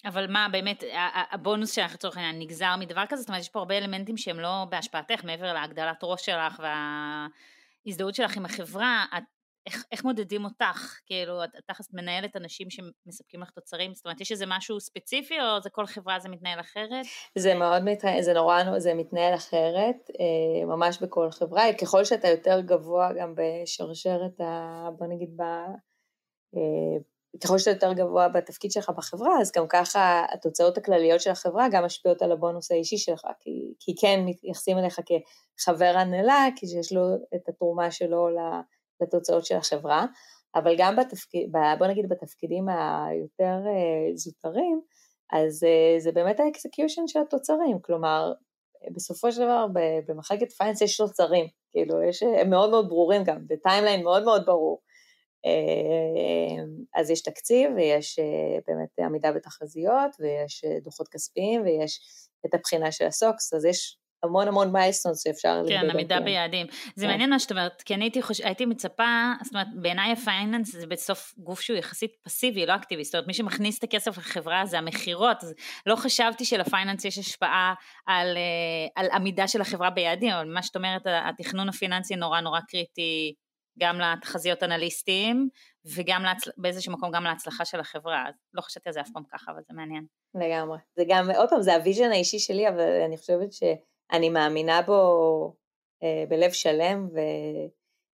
[0.05, 0.85] אבל מה באמת,
[1.31, 3.23] הבונוס שלך לצורך העניין נגזר מדבר כזה?
[3.23, 6.63] זאת אומרת, יש פה הרבה אלמנטים שהם לא בהשפעתך, מעבר להגדלת ראש שלך
[7.87, 9.23] וההזדהות שלך עם החברה, את
[9.67, 11.01] איך, איך מודדים אותך?
[11.07, 15.61] כאילו, את תכף מנהלת אנשים שמספקים לך תוצרים, זאת אומרת, יש איזה משהו ספציפי, או
[15.63, 17.07] זה כל חברה זה מתנהל אחרת?
[17.39, 21.63] זה מאוד מתנהל, זה נורא, זה מתנהל אחרת, אה, ממש בכל חברה.
[21.81, 24.89] ככל שאתה יותר גבוה גם בשרשרת ה...
[24.99, 25.43] בוא נגיד ב...
[27.43, 31.85] ככל שאתה יותר גבוה בתפקיד שלך בחברה, אז גם ככה התוצאות הכלליות של החברה גם
[31.85, 37.15] משפיעות על הבונוס האישי שלך, כי, כי כן מתייחסים אליך כחבר הנהלה, כי שיש לו
[37.35, 38.29] את התרומה שלו.
[39.01, 40.07] לתוצאות של החברה,
[40.55, 44.81] אבל גם בתפקיד, בוא נגיד בתפקידים היותר אה, זוטרים,
[45.33, 48.33] אז אה, זה באמת ה execution של התוצרים, כלומר,
[48.95, 49.67] בסופו של דבר
[50.07, 54.47] במחלקת finance יש תוצרים, כאילו, יש, הם מאוד מאוד ברורים גם, ב timeline מאוד מאוד
[54.47, 54.81] ברור.
[55.47, 58.19] אה, אז יש תקציב ויש
[58.67, 62.01] באמת עמידה בתחזיות ויש דוחות כספיים ויש
[62.47, 65.71] את הבחינה של ה SOX, אז יש המון המון milestones שאפשר למדוד.
[65.71, 66.67] כן, עמידה ביעדים.
[66.97, 67.11] זה כן.
[67.11, 68.41] מעניין מה שאת אומרת, כי אני הייתי, חוש...
[68.41, 73.05] הייתי מצפה, זאת אומרת, בעיניי ה finance זה בסוף גוף שהוא יחסית פסיבי, לא אקטיבי,
[73.05, 75.55] זאת אומרת, מי שמכניס את הכסף לחברה זה המכירות, אז
[75.87, 77.75] לא חשבתי של finance יש השפעה
[78.07, 82.61] על, אה, על עמידה של החברה ביעדים, אבל מה שאת אומרת, התכנון הפיננסי נורא נורא
[82.61, 83.35] קריטי.
[83.79, 85.49] גם לתחזיות אנליסטים
[85.85, 86.51] וגם להצל...
[86.57, 89.75] באיזשהו מקום גם להצלחה של החברה, לא חשבתי על זה אף פעם ככה, אבל זה
[89.75, 90.07] מעניין.
[90.35, 90.79] לגמרי.
[90.97, 93.63] זה גם, עוד פעם, זה ה vision האישי שלי, אבל אני חושבת ש...
[94.13, 95.57] אני מאמינה בו
[96.03, 97.19] אה, בלב שלם, ו,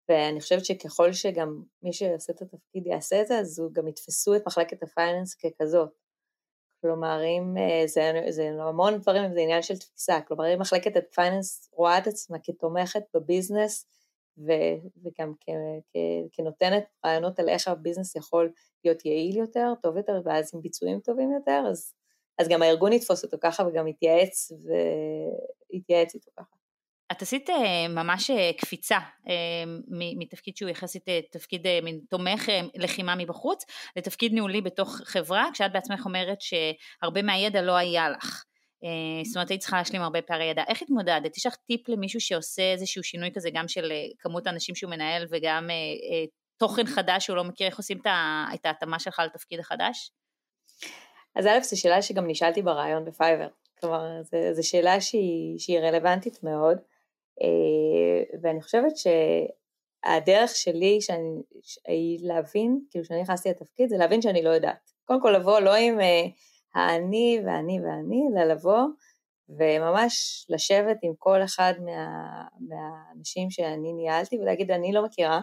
[0.09, 4.37] ואני חושבת שככל שגם מי שעושה את התפקיד יעשה את זה, אז הוא גם יתפסו
[4.37, 5.91] את מחלקת ה finance ככזאת.
[6.81, 11.06] כלומר, אם אה, זה, זה המון דברים, זה עניין של תפיסה, כלומר, אם מחלקת ה
[11.06, 13.87] finance רואה את עצמה כתומכת ב business,
[14.39, 18.53] ו- וגם כ- כ- כנותנת רעיונות על איך הביזנס יכול
[18.85, 21.95] להיות יעיל יותר, טוב יותר, ואז עם ביצועים טובים יותר, אז,
[22.39, 24.53] אז גם הארגון יתפוס אותו ככה וגם יתייעץ
[25.73, 26.57] ויתייעץ איתו ככה.
[27.13, 29.65] את עשית אה, ממש אה, קפיצה אה,
[30.19, 31.67] מתפקיד שהוא יחסית תפקיד
[32.11, 33.65] תומך לחימה מבחוץ,
[33.97, 38.45] לתפקיד ניהולי בתוך חברה, כשאת בעצמך אומרת שהרבה מהידע לא היה לך.
[39.25, 40.63] זאת אומרת, היית צריכה להשלים הרבה פערי ידע.
[40.69, 41.37] איך התמודדת?
[41.37, 45.69] יש לך טיפ למישהו שעושה איזשהו שינוי כזה, גם של כמות האנשים שהוא מנהל וגם
[46.57, 47.99] תוכן חדש שהוא לא מכיר, איך עושים
[48.55, 50.11] את ההתאמה שלך לתפקיד החדש?
[51.37, 53.49] אז א', זו שאלה שגם נשאלתי בריאיון בפייבר.
[53.81, 54.23] כלומר,
[54.53, 56.79] זו שאלה שהיא, שהיא רלוונטית מאוד.
[57.43, 61.43] אה, ואני חושבת שהדרך שלי שאני,
[61.89, 64.91] היא להבין, כאילו כשאני נכנסתי לתפקיד, זה להבין שאני לא יודעת.
[65.05, 66.25] קודם כל לבוא לא עם אה,
[66.77, 68.83] האני ואני ואני, אלא לבוא
[69.49, 75.41] וממש לשבת עם כל אחד מה, מהאנשים שאני ניהלתי ולהגיד, אני לא מכירה,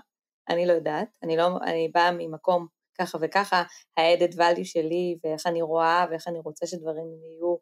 [0.49, 2.67] אני לא יודעת, אני, לא, אני באה ממקום
[2.99, 3.63] ככה וככה,
[3.97, 7.55] ה-added value שלי ואיך אני רואה ואיך אני רוצה שדברים יהיו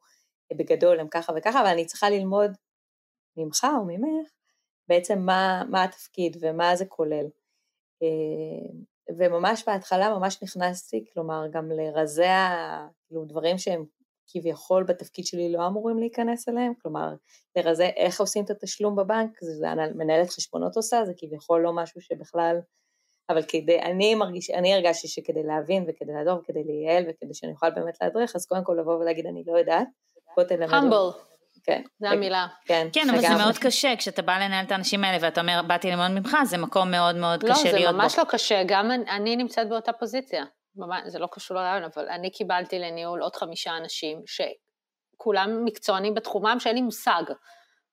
[0.53, 2.51] בגדול הם ככה וככה, ואני צריכה ללמוד
[3.37, 4.29] ממך או ממך,
[4.87, 7.25] בעצם מה, מה התפקיד ומה זה כולל.
[9.17, 12.49] וממש בהתחלה ממש נכנסתי, כלומר גם לרזע,
[13.07, 13.85] כאילו דברים שהם
[14.27, 17.13] כביכול בתפקיד שלי לא אמורים להיכנס אליהם, כלומר
[17.55, 22.01] לרזע איך עושים את התשלום בבנק, זה, זה מנהלת חשבונות עושה, זה כביכול לא משהו
[22.01, 22.59] שבכלל,
[23.29, 27.69] אבל כדי, אני מרגיש, אני הרגשתי שכדי להבין וכדי לעזור וכדי לייעל וכדי שאני אוכל
[27.69, 29.87] באמת להדריך, אז קודם כל לבוא ולהגיד אני לא יודעת,
[30.35, 30.69] בוא תלמד.
[30.69, 31.30] humble.
[31.63, 31.81] כן.
[31.99, 32.47] זה המילה.
[32.65, 35.91] כן, כן אבל זה מאוד קשה, כשאתה בא לנהל את האנשים האלה ואתה אומר, באתי
[35.91, 37.85] ללמוד ממך, זה מקום מאוד מאוד לא, קשה להיות בו.
[37.85, 40.43] לא, זה ממש לא קשה, גם אני נמצאת באותה פוזיציה.
[41.05, 46.75] זה לא קשור לרעיון, אבל אני קיבלתי לניהול עוד חמישה אנשים, שכולם מקצוענים בתחומם שאין
[46.75, 47.23] לי מושג.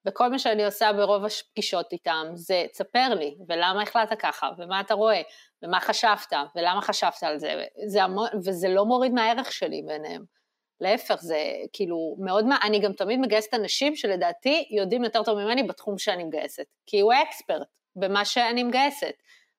[0.07, 4.94] וכל מה שאני עושה ברוב הפגישות איתם זה תספר לי, ולמה החלטת ככה, ומה אתה
[4.94, 5.22] רואה,
[5.62, 10.38] ומה חשבת, ולמה חשבת על זה, זה המון, וזה לא מוריד מהערך שלי ביניהם.
[10.81, 11.38] להפך, זה
[11.73, 16.25] כאילו מאוד, מה, אני גם תמיד מגייסת אנשים שלדעתי יודעים יותר טוב ממני בתחום שאני
[16.25, 19.14] מגייסת, כי הוא אקספרט במה שאני מגייסת.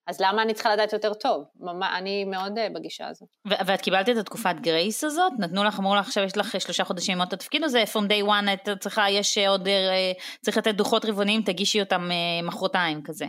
[0.08, 1.44] אז למה אני צריכה לדעת יותר טוב?
[1.98, 3.26] אני מאוד uh, בגישה הזו.
[3.46, 5.34] ואת קיבלת את התקופת גרייס הזאת?
[5.40, 8.10] נתנו לך, אמרו לך עכשיו יש לך שלושה חודשים ללמוד את התפקיד, או זה from
[8.10, 9.70] day one את צריכה, יש עוד, uh,
[10.42, 13.26] צריך לתת דוחות רבעוניים, תגישי אותם uh, מחרתיים כזה.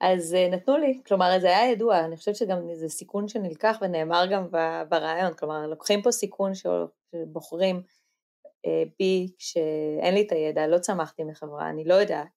[0.00, 4.24] אז uh, נתנו לי, כלומר זה היה ידוע, אני חושבת שגם זה סיכון שנלקח ונאמר
[4.32, 4.48] גם
[4.88, 7.82] ברעיון, כלומר לוקחים פה סיכון שבוחרים
[8.66, 12.28] uh, בי כשאין לי את הידע, לא צמחתי מחברה, אני לא יודעת,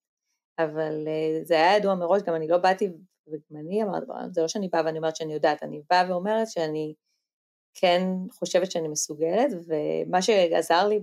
[0.59, 2.89] אבל uh, זה היה ידוע מראש, גם אני לא באתי,
[3.27, 6.93] וגם אני אמרתי, זה לא שאני באה ואני אומרת שאני יודעת, אני באה ואומרת שאני
[7.73, 10.99] כן חושבת שאני מסוגלת, ומה שעזר לי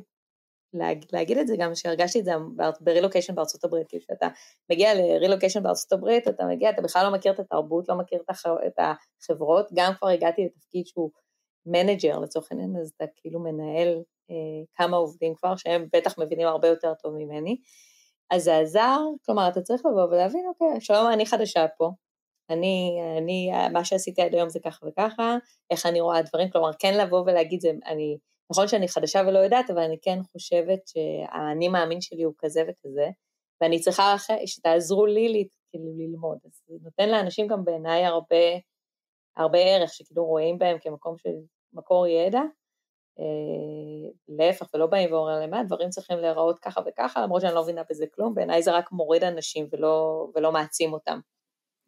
[1.13, 2.33] להגיד, את זה גם שהרגשתי את זה
[2.81, 4.29] ברילוקיישן בארצות הברית, כי כשאתה
[4.71, 8.23] מגיע לרילוקיישן בארצות הברית, אתה מגיע, אתה בכלל לא מכיר את התרבות, לא מכיר
[8.67, 11.11] את החברות, גם כבר הגעתי לתפקיד שהוא
[11.67, 16.69] manager לצורך העניין, אז אתה כאילו מנהל אה, כמה עובדים כבר, שהם בטח מבינים הרבה
[16.69, 17.57] יותר טוב ממני,
[18.31, 21.91] אז זה עזר, כלומר אתה צריך לבוא ולהבין, אוקיי, שלום אני חדשה פה,
[22.51, 25.37] אני, אני, מה שעשיתי עד היום זה ככה וככה,
[25.71, 28.17] איך אני רואה דברים, כלומר כן לבוא ולהגיד זה, אני
[28.51, 33.09] נכון שאני חדשה ולא יודעת, אבל אני כן חושבת שהאני מאמין שלי הוא כזה וכזה,
[33.61, 34.15] ואני צריכה
[34.47, 36.39] שתעזרו לי כאילו ללמוד.
[36.45, 38.37] אז זה נותן לאנשים גם בעיניי הרבה,
[39.37, 41.35] הרבה ערך, שכאילו רואים בהם כמקום של
[41.73, 42.41] מקור ידע.
[43.19, 47.63] אה, להפך, ולא באים ואומרים להם, מה, דברים צריכים להיראות ככה וככה, למרות שאני לא
[47.63, 51.21] מבינה בזה כלום, בעיניי זה רק מוריד אנשים ולא, ולא מעצים אותם.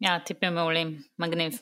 [0.01, 1.53] יא, טיפים מעולים, מגניב.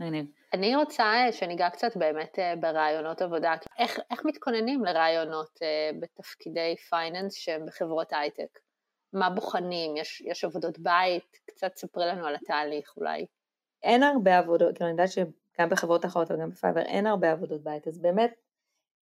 [0.00, 0.26] מגניב.
[0.52, 3.54] אני רוצה שניגע קצת באמת אה, בראיונות עבודה.
[3.78, 8.58] איך, איך מתכוננים לראיונות אה, בתפקידי finance שהם בחברות הייטק?
[9.12, 9.96] מה בוחנים?
[9.96, 11.38] יש, יש עבודות בית?
[11.46, 13.26] קצת ספרי לנו על התהליך אולי.
[13.82, 17.88] אין הרבה עבודות, כאילו אני יודעת שגם בחברות אחרות וגם בפייבר אין הרבה עבודות בית,
[17.88, 18.30] אז באמת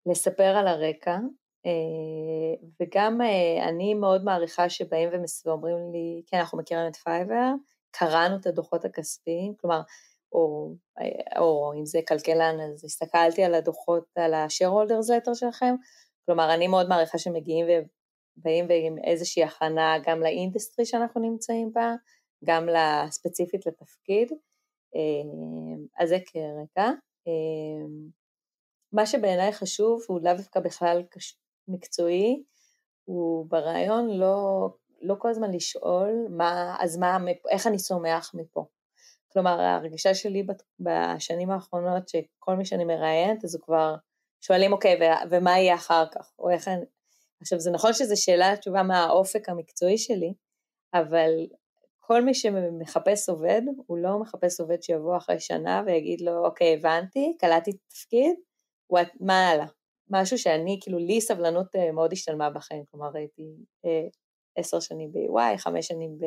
[0.05, 1.17] לספר על הרקע,
[1.65, 3.21] אה, וגם
[3.69, 5.10] אני מאוד מעריכה שבאים
[5.45, 7.51] ואומרים לי, כן, אנחנו מכירים את פייבר,
[7.91, 9.81] קראנו את הדוחות הכספיים, כלומר,
[10.36, 10.74] או,
[11.38, 15.76] או אם זה כלכלן, אז הסתכלתי על הדוחות, על ה-shareholders letter שלכם,
[16.26, 17.65] כלומר אני מאוד מעריכה שמגיעים
[18.38, 21.95] ובאים עם איזושהי הכנה גם ל industry שאנחנו נמצאים בה,
[22.45, 22.67] גם
[23.10, 24.32] ספציפית לתפקיד,
[24.95, 26.91] אמ, אז זה כרקע.
[27.28, 28.10] אמ,
[28.93, 31.04] מה שבעיניי חשוב הוא לאו דווקא בכלל
[31.67, 32.43] מקצועי,
[33.06, 34.67] הוא ברעיון לא,
[35.02, 37.17] לא כל הזמן לשאול מה, אז מה,
[37.52, 38.65] איך אני צומח מפה.
[39.36, 40.48] כלומר, ההרגשה שלי
[40.80, 43.95] בשנים האחרונות, שכל מי שאני מראיינת, אז הוא כבר
[44.41, 45.00] שואלים, אוקיי,
[45.32, 46.32] ומה יהיה אחר כך?
[46.39, 46.86] או איך אני...
[47.41, 50.34] עכשיו, זה נכון שזו שאלה תשובה מה האופק המקצועי שלי,
[50.93, 51.32] אבל
[52.00, 57.38] כל מי שמחפש עובד, הוא לא מחפש עובד שיבוא אחרי שנה ויגיד לו, אוקיי, הבנתי,
[57.39, 58.36] קלטתי את התפקיד,
[59.19, 59.65] מה הלאה?
[60.10, 64.08] משהו שאני, כאילו, לי סבלנות אה, מאוד השתלמה בחיים, כלומר, הייתי אה,
[64.56, 66.18] עשר שנים ב-EY, חמש שנים,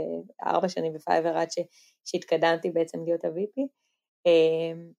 [0.46, 1.48] ארבע שנים בפייבר עד
[2.04, 3.62] שהתקדמתי בעצם להיות ה-VP.
[4.26, 4.90] אמ,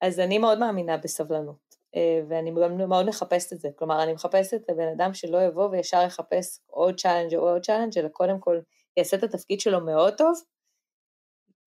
[0.00, 4.54] אז אני מאוד מאמינה בסבלנות, אה, ואני גם מאוד מחפשת את זה, כלומר, אני מחפשת
[4.54, 8.60] את הבן אדם שלא יבוא וישר יחפש עוד challenge או עוד challenge, אלא קודם כל
[8.96, 10.34] יעשה את התפקיד שלו מאוד טוב,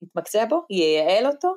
[0.01, 1.53] יתמקצע בו, ייעל אותו,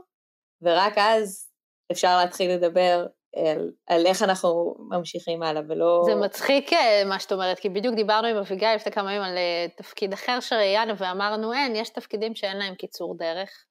[0.63, 1.49] ורק אז
[1.93, 6.03] אפשר להתחיל לדבר על, על איך אנחנו ממשיכים הלאה, ולא...
[6.05, 9.37] זה מצחיק אה, מה שאת אומרת, כי בדיוק דיברנו עם אביגיל לפני כמה ימים על
[9.37, 13.65] אה, תפקיד אחר שראיינו, ואמרנו, אין, יש תפקידים שאין להם קיצור דרך,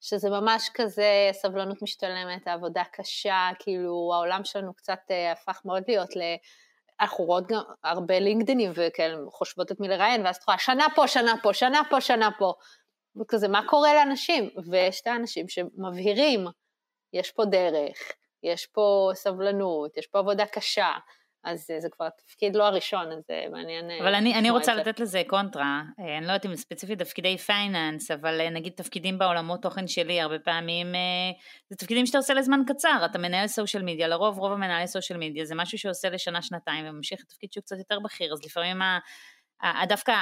[0.00, 6.16] שזה ממש כזה סבלנות משתלמת, העבודה קשה, כאילו העולם שלנו קצת אה, הפך מאוד להיות
[6.16, 6.20] ל...
[7.00, 11.08] אנחנו רואות גם הרבה לינקדנים וכאלה, חושבות את מי לראיין, ואז את רואה שנה פה,
[11.08, 12.52] שנה פה, שנה פה, שנה פה.
[13.20, 14.50] וכזה, מה קורה לאנשים?
[14.70, 16.46] ויש את האנשים שמבהירים,
[17.12, 17.98] יש פה דרך,
[18.46, 20.92] יש פה סבלנות, יש פה עבודה קשה,
[21.46, 23.90] אז זה כבר תפקיד לא הראשון, אז זה מעניין.
[24.00, 24.80] אבל אני, אני רוצה זה.
[24.80, 29.18] לתת לזה קונטרה, אה, אני לא יודעת אם ספציפית תפקידי finance, אבל אה, נגיד תפקידים
[29.18, 31.00] בעולמות תוכן שלי, הרבה פעמים אה,
[31.70, 35.44] זה תפקידים שאתה עושה לזמן קצר, אתה מנהל social media, לרוב רוב המנהלי social media
[35.44, 38.98] זה משהו שעושה לשנה שנתיים וממשיך לתפקיד שהוא קצת יותר בכיר, אז לפעמים ה...
[39.88, 40.12] דווקא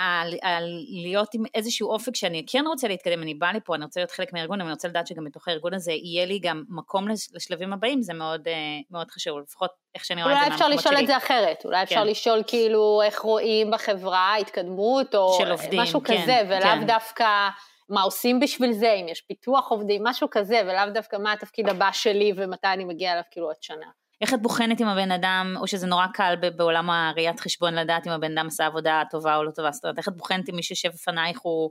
[1.02, 4.32] להיות עם איזשהו אופק שאני כן רוצה להתקדם, אני באה לפה, אני רוצה להיות חלק
[4.32, 8.14] מהארגון, אני רוצה לדעת שגם בתוך הארגון הזה יהיה לי גם מקום לשלבים הבאים, זה
[8.14, 8.52] מאוד, אה,
[8.90, 10.68] מאוד חשוב, לפחות איך שאני רואה את זה מהמקומות שלי.
[10.68, 12.06] אולי אפשר לשאול את זה אחרת, אולי אפשר כן.
[12.06, 16.86] לשאול כאילו איך רואים בחברה התקדמות, או של עובדים, משהו כן, כזה, ולאו כן.
[16.86, 17.48] דווקא
[17.88, 21.92] מה עושים בשביל זה, אם יש פיתוח עובדים, משהו כזה, ולאו דווקא מה התפקיד הבא
[21.92, 23.86] שלי ומתי אני מגיעה אליו כאילו עוד שנה.
[24.20, 28.12] איך את בוחנת עם הבן אדם, או שזה נורא קל בעולם הראיית חשבון לדעת אם
[28.12, 30.62] הבן אדם עשה עבודה טובה או לא טובה, זאת אומרת, איך את בוחנת אם מי
[30.62, 31.70] שיושב לפנייך הוא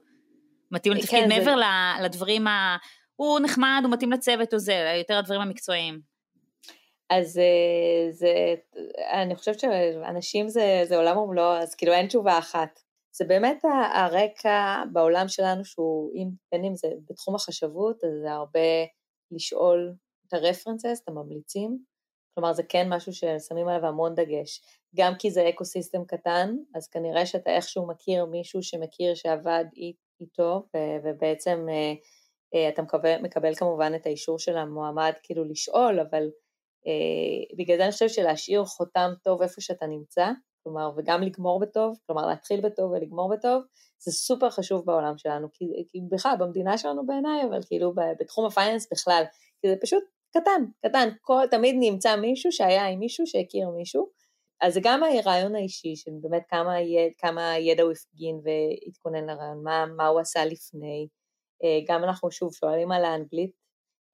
[0.71, 2.03] מתאים לתפקיד כן, מעבר זה...
[2.03, 2.77] לדברים ה...
[3.15, 5.99] הוא נחמד, הוא מתאים לצוות או זה, יותר הדברים המקצועיים.
[7.09, 8.33] אז אה, זה,
[9.13, 12.79] אני חושבת שאנשים זה, זה עולם ומלואו, אז כאילו אין תשובה אחת.
[13.15, 13.61] זה באמת
[13.93, 18.59] הרקע בעולם שלנו שהוא, אם, בין אם זה בתחום החשבות, אז זה הרבה
[19.31, 19.93] לשאול
[20.27, 21.77] את הרפרנסס, את הממליצים,
[22.35, 24.61] כלומר זה כן משהו ששמים עליו המון דגש.
[24.95, 29.65] גם כי זה אקו סיסטם קטן, אז כנראה שאתה איכשהו מכיר מישהו שמכיר שעבד
[30.19, 30.63] איתו,
[31.03, 31.93] ובעצם אה,
[32.55, 36.23] אה, אתה מקבל, מקבל כמובן את האישור של המועמד כאילו לשאול, אבל
[36.87, 40.27] אה, בגלל זה אני חושבת שלהשאיר חותם טוב איפה שאתה נמצא,
[40.63, 43.63] כלומר, וגם לגמור בטוב, כלומר להתחיל בטוב ולגמור בטוב,
[43.99, 48.87] זה סופר חשוב בעולם שלנו, כי, כי בכלל, במדינה שלנו בעיניי, אבל כאילו בתחום הפייננס
[48.91, 49.23] בכלל,
[49.61, 54.09] כי זה פשוט קטן, קטן, כל, תמיד נמצא מישהו שהיה עם מישהו שהכיר מישהו,
[54.61, 59.63] אז זה גם הרעיון האישי של באמת כמה, יד, כמה ידע הוא הפגין והתכונן לרעיון,
[59.63, 61.07] מה, מה הוא עשה לפני,
[61.63, 63.51] אה, גם אנחנו שוב שואלים על האנגלית,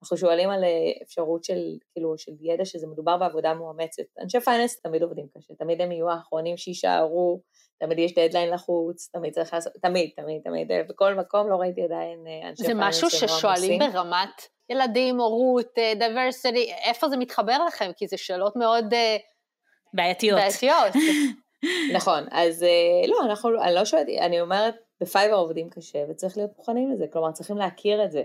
[0.03, 4.03] אנחנו שואלים על אה, אפשרות של, כאילו, של ידע שזה מדובר בעבודה מאומצת.
[4.21, 7.41] אנשי finance תמיד עובדים קשה, תמיד הם יהיו האחרונים שיישארו,
[7.79, 12.27] תמיד יש דדליין לחוץ, תמיד צריך לעשות, תמיד, תמיד, תמיד, בכל מקום לא ראיתי עדיין
[12.27, 12.95] אה, אנשי finance.
[12.95, 17.91] זה משהו ששואלים ברמת ילדים, הורות, diversity, איפה זה מתחבר לכם?
[17.95, 18.86] כי זה שאלות מאוד...
[19.93, 20.39] בעייתיות.
[20.39, 20.93] בעייתיות.
[21.95, 22.65] נכון, אז
[23.08, 27.32] לא, אנחנו, אני לא שואלת, אני אומרת, בפייבר עובדים קשה וצריך להיות מוכנים לזה, כלומר
[27.32, 28.23] צריכים להכיר את זה.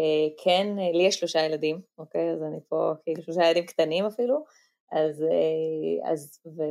[0.00, 2.30] אה, כן, אה, לי יש שלושה ילדים, אוקיי?
[2.30, 4.44] אז אני פה כאילו שלושה ילדים קטנים אפילו,
[4.92, 6.62] אז, אה, אז, ו,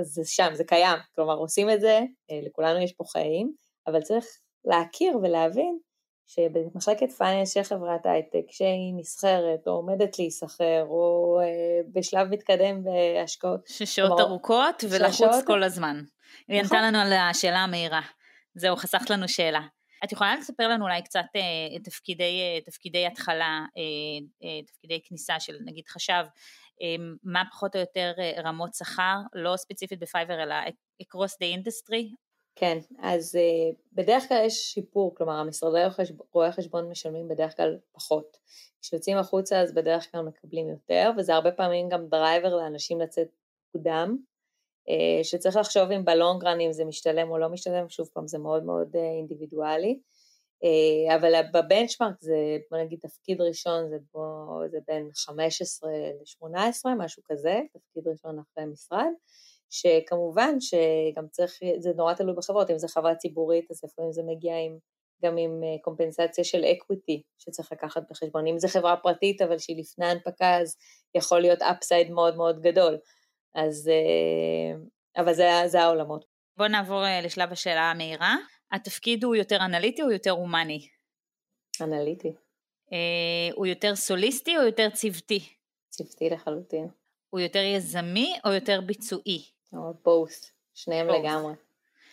[0.00, 2.00] אז זה שם, זה קיים, כלומר עושים את זה,
[2.42, 3.54] לכולנו יש פה חיים,
[3.86, 4.26] אבל צריך
[4.64, 5.78] להכיר ולהבין
[6.34, 11.40] שבמחלקת finance של חברת הייטק, שהיא נסחרת או עומדת להיסחר או
[11.92, 13.60] בשלב מתקדם בהשקעות.
[13.66, 15.46] ששעות כלומר, ארוכות ולחוץ שעות...
[15.46, 16.02] כל הזמן.
[16.48, 16.88] היא ענתה נכון.
[16.88, 18.00] לנו על השאלה המהירה.
[18.54, 19.60] זהו, חסכת לנו שאלה.
[20.04, 23.82] את יכולה לספר לנו אולי קצת אה, תפקידי, אה, תפקידי התחלה, אה,
[24.44, 26.24] אה, תפקידי כניסה של נגיד חשב,
[26.82, 30.54] אה, מה פחות או יותר אה, רמות שכר, לא ספציפית בפייבר אלא
[31.02, 32.14] across the industry?
[32.60, 35.78] כן, אז אה, בדרך כלל יש שיפור, כלומר המשרדי
[36.32, 38.36] רואי החשבון משלמים בדרך כלל פחות.
[38.82, 43.28] כשיוצאים החוצה אז בדרך כלל מקבלים יותר, וזה הרבה פעמים גם driver לאנשים לצאת
[43.74, 44.16] מוקדם,
[44.88, 48.26] אה, שצריך לחשוב אם ב long run אם זה משתלם או לא משתלם, שוב פעם
[48.26, 50.00] זה מאוד מאוד אה, אינדיבידואלי,
[50.64, 52.36] אה, אבל ב benchmark זה
[52.70, 58.64] בוא נגיד תפקיד ראשון זה, בו, זה בין 15 ל-18 משהו כזה, תפקיד ראשון אחרי
[58.64, 59.12] משרד,
[59.70, 64.54] שכמובן שגם צריך, זה נורא תלוי בחברות, אם זה חברה ציבורית אז לפעמים זה מגיע
[64.56, 64.78] עם,
[65.24, 70.06] גם עם קומפנסציה של equity שצריך לקחת בחשבון, אם זה חברה פרטית אבל שהיא לפני
[70.06, 70.76] הנפקה אז
[71.14, 72.98] יכול להיות upside מאוד מאוד גדול.
[73.54, 76.24] אז, אה, אבל זה, זה העולמות.
[76.56, 78.36] בואו נעבור אה, לשלב השאלה המהירה.
[78.72, 80.88] התפקיד הוא יותר אנליטי או יותר הומני?
[81.80, 82.32] אנליטי.
[82.92, 85.40] אה, הוא יותר סוליסטי או יותר צוותי?
[85.88, 86.88] צוותי לחלוטין.
[87.30, 89.44] הוא יותר יזמי או יותר ביצועי?
[89.72, 91.12] או פוסט, שניהם Both.
[91.12, 91.54] לגמרי.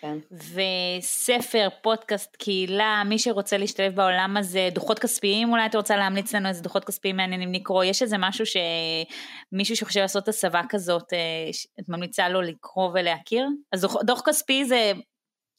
[0.02, 0.18] כן.
[0.32, 6.50] וספר, פודקאסט, קהילה, מי שרוצה להשתלב בעולם הזה, דוחות כספיים, אולי את רוצה להמליץ לנו
[6.50, 11.50] איזה דוחות כספיים מעניינים לקרוא, יש איזה משהו שמישהו שחושב לעשות הסבה כזאת, אה,
[11.80, 13.48] את ממליצה לו לקרוא ולהכיר?
[13.72, 14.92] אז דוח, דוח כספי זה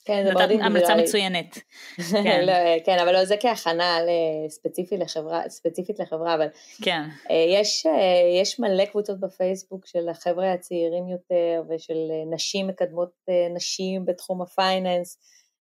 [0.09, 1.03] כן, זה מאוד המלצה אינדיבידואלי.
[1.03, 1.59] מצוינת.
[2.25, 2.45] כן.
[2.47, 2.53] לא,
[2.85, 6.47] כן, אבל לא, זה כהכנה ל- ספציפי לחברה, ספציפית לחברה, אבל
[6.83, 7.01] כן,
[7.31, 13.11] אה, יש, אה, יש מלא קבוצות בפייסבוק של החבר'ה הצעירים יותר ושל אה, נשים מקדמות
[13.29, 15.19] אה, נשים בתחום הפייננס,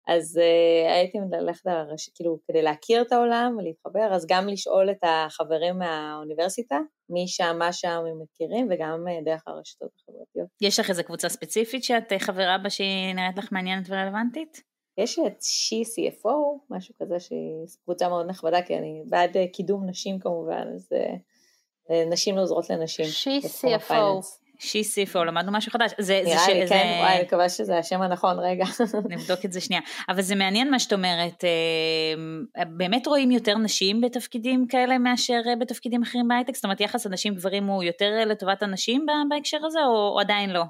[0.07, 2.09] אז uh, הייתי ללכת על הרש...
[2.15, 6.79] כאילו, כדי להכיר את העולם ולהתחבר, אז גם לשאול את החברים מהאוניברסיטה,
[7.09, 10.47] מי שם, מה שם הם מכירים, וגם uh, דרך הרשתות החברתיות.
[10.61, 14.61] יש לך איזה קבוצה ספציפית שאת אה, חברה בה שהיא נראית לך מעניינת ורלוונטית?
[14.97, 20.19] יש את She CFO, משהו כזה שהיא קבוצה מאוד נכבדה, כי אני בעד קידום נשים
[20.19, 23.05] כמובן, אז uh, נשים עוזרות לנשים.
[23.05, 24.44] She בתחום CFO.
[24.65, 25.91] שיסיפו, למדנו משהו חדש.
[25.97, 28.65] זה, זה, נראה ש- לי, זה, כן, וואי, אני מקווה שזה השם הנכון, רגע.
[29.09, 29.81] נבדוק את זה שנייה.
[30.09, 35.55] אבל זה מעניין מה שאת אומרת, אה, באמת רואים יותר נשים בתפקידים כאלה מאשר אה,
[35.55, 36.55] בתפקידים אחרים בהייטק?
[36.55, 40.49] זאת אומרת, יחס הנשים גברים הוא יותר אה, לטובת הנשים בהקשר הזה, או, או עדיין
[40.49, 40.63] לא?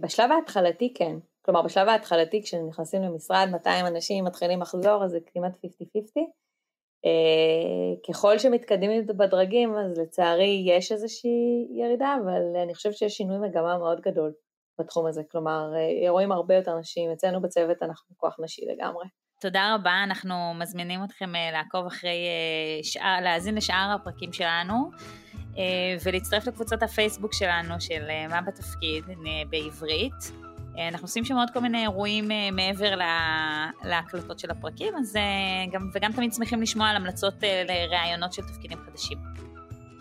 [0.00, 5.52] בשלב ההתחלתי כן, כלומר בשלב ההתחלתי כשנכנסים למשרד 200 אנשים מתחילים לחזור אז זה כמעט
[5.52, 5.58] 50-50.
[7.04, 7.10] אה,
[8.08, 14.00] ככל שמתקדמים בדרגים אז לצערי יש איזושהי ירידה אבל אני חושבת שיש שינוי מגמה מאוד
[14.00, 14.32] גדול
[14.80, 19.06] בתחום הזה, כלומר אה, רואים הרבה יותר נשים, אצלנו בצוות אנחנו כוח נשי לגמרי.
[19.40, 22.28] תודה רבה, אנחנו מזמינים אתכם אה, לעקוב אחרי,
[22.82, 24.74] שאר, להאזין לשאר הפרקים שלנו.
[26.04, 29.04] ולהצטרף לקבוצת הפייסבוק שלנו של מה בתפקיד
[29.50, 30.47] בעברית.
[30.78, 35.16] אה, אנחנו עושים שם עוד כל מיני אירועים אה, מעבר לה- להקלטות של הפרקים, אז
[35.16, 35.22] אה,
[35.72, 37.34] גם, וגם תמיד שמחים לשמוע על המלצות
[37.68, 39.18] לראיונות של תפקידים חדשים.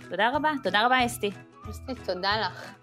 [0.09, 1.31] תודה רבה, תודה רבה אסתי.
[1.69, 2.73] אסתי, תודה לך.